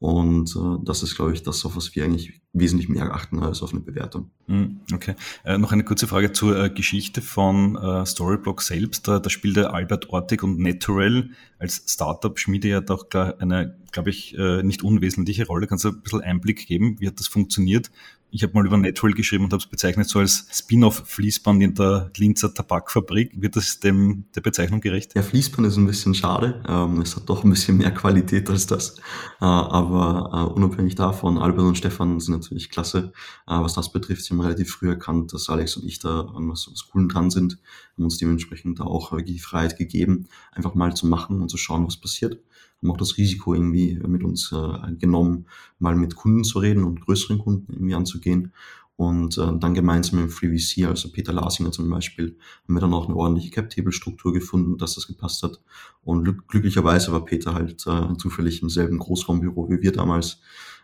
und 0.01 0.55
äh, 0.55 0.83
das 0.83 1.03
ist, 1.03 1.15
glaube 1.15 1.31
ich, 1.31 1.43
das, 1.43 1.63
auf 1.63 1.75
was 1.75 1.95
wir 1.95 2.03
eigentlich 2.03 2.41
wesentlich 2.53 2.89
mehr 2.89 3.13
achten 3.13 3.37
als 3.43 3.61
auf 3.61 3.71
eine 3.71 3.81
Bewertung. 3.81 4.31
Hm, 4.47 4.79
okay. 4.91 5.13
Äh, 5.45 5.59
noch 5.59 5.71
eine 5.71 5.83
kurze 5.83 6.07
Frage 6.07 6.31
zur 6.31 6.57
äh, 6.57 6.69
Geschichte 6.71 7.21
von 7.21 7.75
äh, 7.75 8.03
Storyblock 8.03 8.63
selbst. 8.63 9.07
Da, 9.07 9.19
da 9.19 9.29
spielt 9.29 9.57
der 9.57 9.75
Albert 9.75 10.09
Ortig 10.09 10.41
und 10.41 10.57
Natural 10.57 11.29
als 11.59 11.83
Startup-Schmiede 11.85 12.67
ja 12.67 12.81
doch 12.81 13.05
eine, 13.37 13.77
glaube 13.91 14.09
ich, 14.09 14.37
äh, 14.37 14.63
nicht 14.63 14.83
unwesentliche 14.83 15.45
Rolle. 15.47 15.67
Kannst 15.67 15.85
du 15.85 15.89
ein 15.89 16.01
bisschen 16.01 16.21
Einblick 16.21 16.67
geben? 16.67 16.95
Wie 16.99 17.07
hat 17.07 17.19
das 17.19 17.27
funktioniert? 17.27 17.91
Ich 18.33 18.43
habe 18.43 18.53
mal 18.53 18.65
über 18.65 18.77
Natural 18.77 19.13
geschrieben 19.13 19.43
und 19.43 19.51
habe 19.51 19.61
es 19.61 19.67
bezeichnet 19.67 20.07
so 20.07 20.19
als 20.19 20.47
Spin-off-Fließband 20.49 21.61
in 21.61 21.75
der 21.75 22.11
Linzer 22.15 22.53
Tabakfabrik. 22.53 23.33
Wird 23.41 23.57
das 23.57 23.81
dem 23.81 24.23
der 24.33 24.39
Bezeichnung 24.39 24.79
gerecht? 24.79 25.13
Ja, 25.15 25.21
Fließband 25.21 25.67
ist 25.67 25.75
ein 25.75 25.85
bisschen 25.85 26.15
schade. 26.15 26.63
Ähm, 26.65 27.01
es 27.01 27.17
hat 27.17 27.29
doch 27.29 27.43
ein 27.43 27.49
bisschen 27.49 27.75
mehr 27.75 27.91
Qualität 27.91 28.49
als 28.49 28.67
das. 28.67 28.95
Äh, 29.41 29.45
aber 29.45 30.29
äh, 30.33 30.53
unabhängig 30.53 30.95
davon, 30.95 31.37
Albert 31.37 31.65
und 31.65 31.77
Stefan 31.77 32.21
sind 32.21 32.35
natürlich 32.35 32.69
klasse. 32.69 33.11
Was 33.45 33.73
das 33.73 33.91
betrifft, 33.91 34.23
sie 34.23 34.33
haben 34.33 34.39
relativ 34.39 34.71
früh 34.71 34.87
erkannt, 34.87 35.33
dass 35.33 35.49
Alex 35.49 35.75
und 35.75 35.85
ich 35.85 35.99
da 35.99 36.21
an 36.21 36.49
was, 36.49 36.69
was 36.71 36.87
Coolen 36.87 37.09
dran 37.09 37.31
sind, 37.31 37.57
haben 37.97 38.05
uns 38.05 38.17
dementsprechend 38.17 38.79
da 38.79 38.85
auch 38.85 39.19
die 39.21 39.39
Freiheit 39.39 39.77
gegeben, 39.77 40.29
einfach 40.53 40.73
mal 40.73 40.95
zu 40.95 41.05
machen 41.05 41.41
und 41.41 41.49
zu 41.49 41.57
schauen, 41.57 41.85
was 41.85 41.97
passiert 41.97 42.39
haben 42.81 42.91
auch 42.91 42.97
das 42.97 43.17
Risiko 43.17 43.53
irgendwie 43.53 43.99
mit 44.07 44.23
uns 44.23 44.51
äh, 44.51 44.95
genommen, 44.95 45.45
mal 45.79 45.95
mit 45.95 46.15
Kunden 46.15 46.43
zu 46.43 46.59
reden 46.59 46.83
und 46.83 47.01
größeren 47.01 47.39
Kunden 47.39 47.73
irgendwie 47.73 47.95
anzugehen. 47.95 48.53
Und 48.97 49.37
äh, 49.37 49.57
dann 49.57 49.73
gemeinsam 49.73 50.21
mit 50.21 50.31
FreeVC, 50.31 50.85
also 50.85 51.11
Peter 51.11 51.33
Lasinger 51.33 51.71
zum 51.71 51.89
Beispiel, 51.89 52.37
haben 52.63 52.75
wir 52.75 52.81
dann 52.81 52.93
auch 52.93 53.07
eine 53.07 53.15
ordentliche 53.15 53.49
Cap-Table-Struktur 53.49 54.31
gefunden, 54.31 54.77
dass 54.77 54.93
das 54.93 55.07
gepasst 55.07 55.41
hat. 55.41 55.59
Und 56.03 56.47
glücklicherweise 56.47 57.11
war 57.11 57.25
Peter 57.25 57.55
halt 57.55 57.83
äh, 57.87 58.17
zufällig 58.17 58.61
im 58.61 58.69
selben 58.69 58.99
Großraumbüro 58.99 59.69
wie 59.69 59.81
wir 59.81 59.91
damals. 59.91 60.41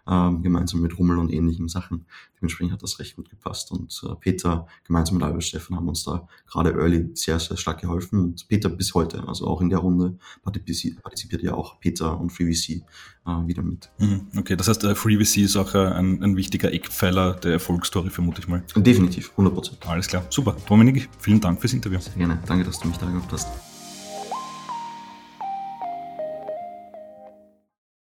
Ähm, 0.09 0.41
gemeinsam 0.41 0.81
mit 0.81 0.97
Rummel 0.97 1.17
und 1.17 1.31
ähnlichen 1.31 1.67
Sachen. 1.67 2.05
Dementsprechend 2.39 2.73
hat 2.73 2.83
das 2.83 2.99
recht 2.99 3.15
gut 3.15 3.29
gepasst. 3.29 3.71
Und 3.71 4.01
äh, 4.05 4.15
Peter 4.15 4.67
gemeinsam 4.83 5.15
mit 5.15 5.23
Albert 5.23 5.43
Steffen 5.43 5.75
haben 5.75 5.87
uns 5.87 6.03
da 6.03 6.27
gerade 6.47 6.71
early 6.71 7.09
sehr, 7.13 7.39
sehr 7.39 7.57
stark 7.57 7.81
geholfen. 7.81 8.19
Und 8.19 8.47
Peter 8.47 8.69
bis 8.69 8.93
heute, 8.93 9.27
also 9.27 9.47
auch 9.47 9.61
in 9.61 9.69
der 9.69 9.79
Runde 9.79 10.17
partizipiert 10.43 11.41
ja 11.41 11.53
auch 11.53 11.79
Peter 11.79 12.19
und 12.19 12.31
FreeVC 12.31 12.69
äh, 13.27 13.47
wieder 13.47 13.63
mit. 13.63 13.89
Mhm, 13.97 14.27
okay, 14.37 14.55
das 14.55 14.67
heißt, 14.67 14.83
äh, 14.83 14.95
FreeVC 14.95 15.37
ist 15.37 15.57
auch 15.57 15.73
äh, 15.75 15.79
ein, 15.79 16.23
ein 16.23 16.37
wichtiger 16.37 16.71
Eckpfeiler 16.71 17.33
der 17.35 17.53
Erfolgsstory, 17.53 18.09
vermute 18.09 18.41
ich 18.41 18.47
mal. 18.47 18.63
Definitiv, 18.75 19.31
100 19.31 19.53
Prozent. 19.53 19.87
Alles 19.87 20.07
klar, 20.07 20.25
super. 20.29 20.55
Dominik, 20.67 21.09
vielen 21.19 21.41
Dank 21.41 21.59
fürs 21.59 21.73
Interview. 21.73 21.99
Sehr 21.99 22.13
gerne. 22.13 22.39
Danke, 22.45 22.65
dass 22.65 22.79
du 22.79 22.87
mich 22.87 22.97
da 22.97 23.07
gehabt 23.07 23.31
hast. 23.31 23.76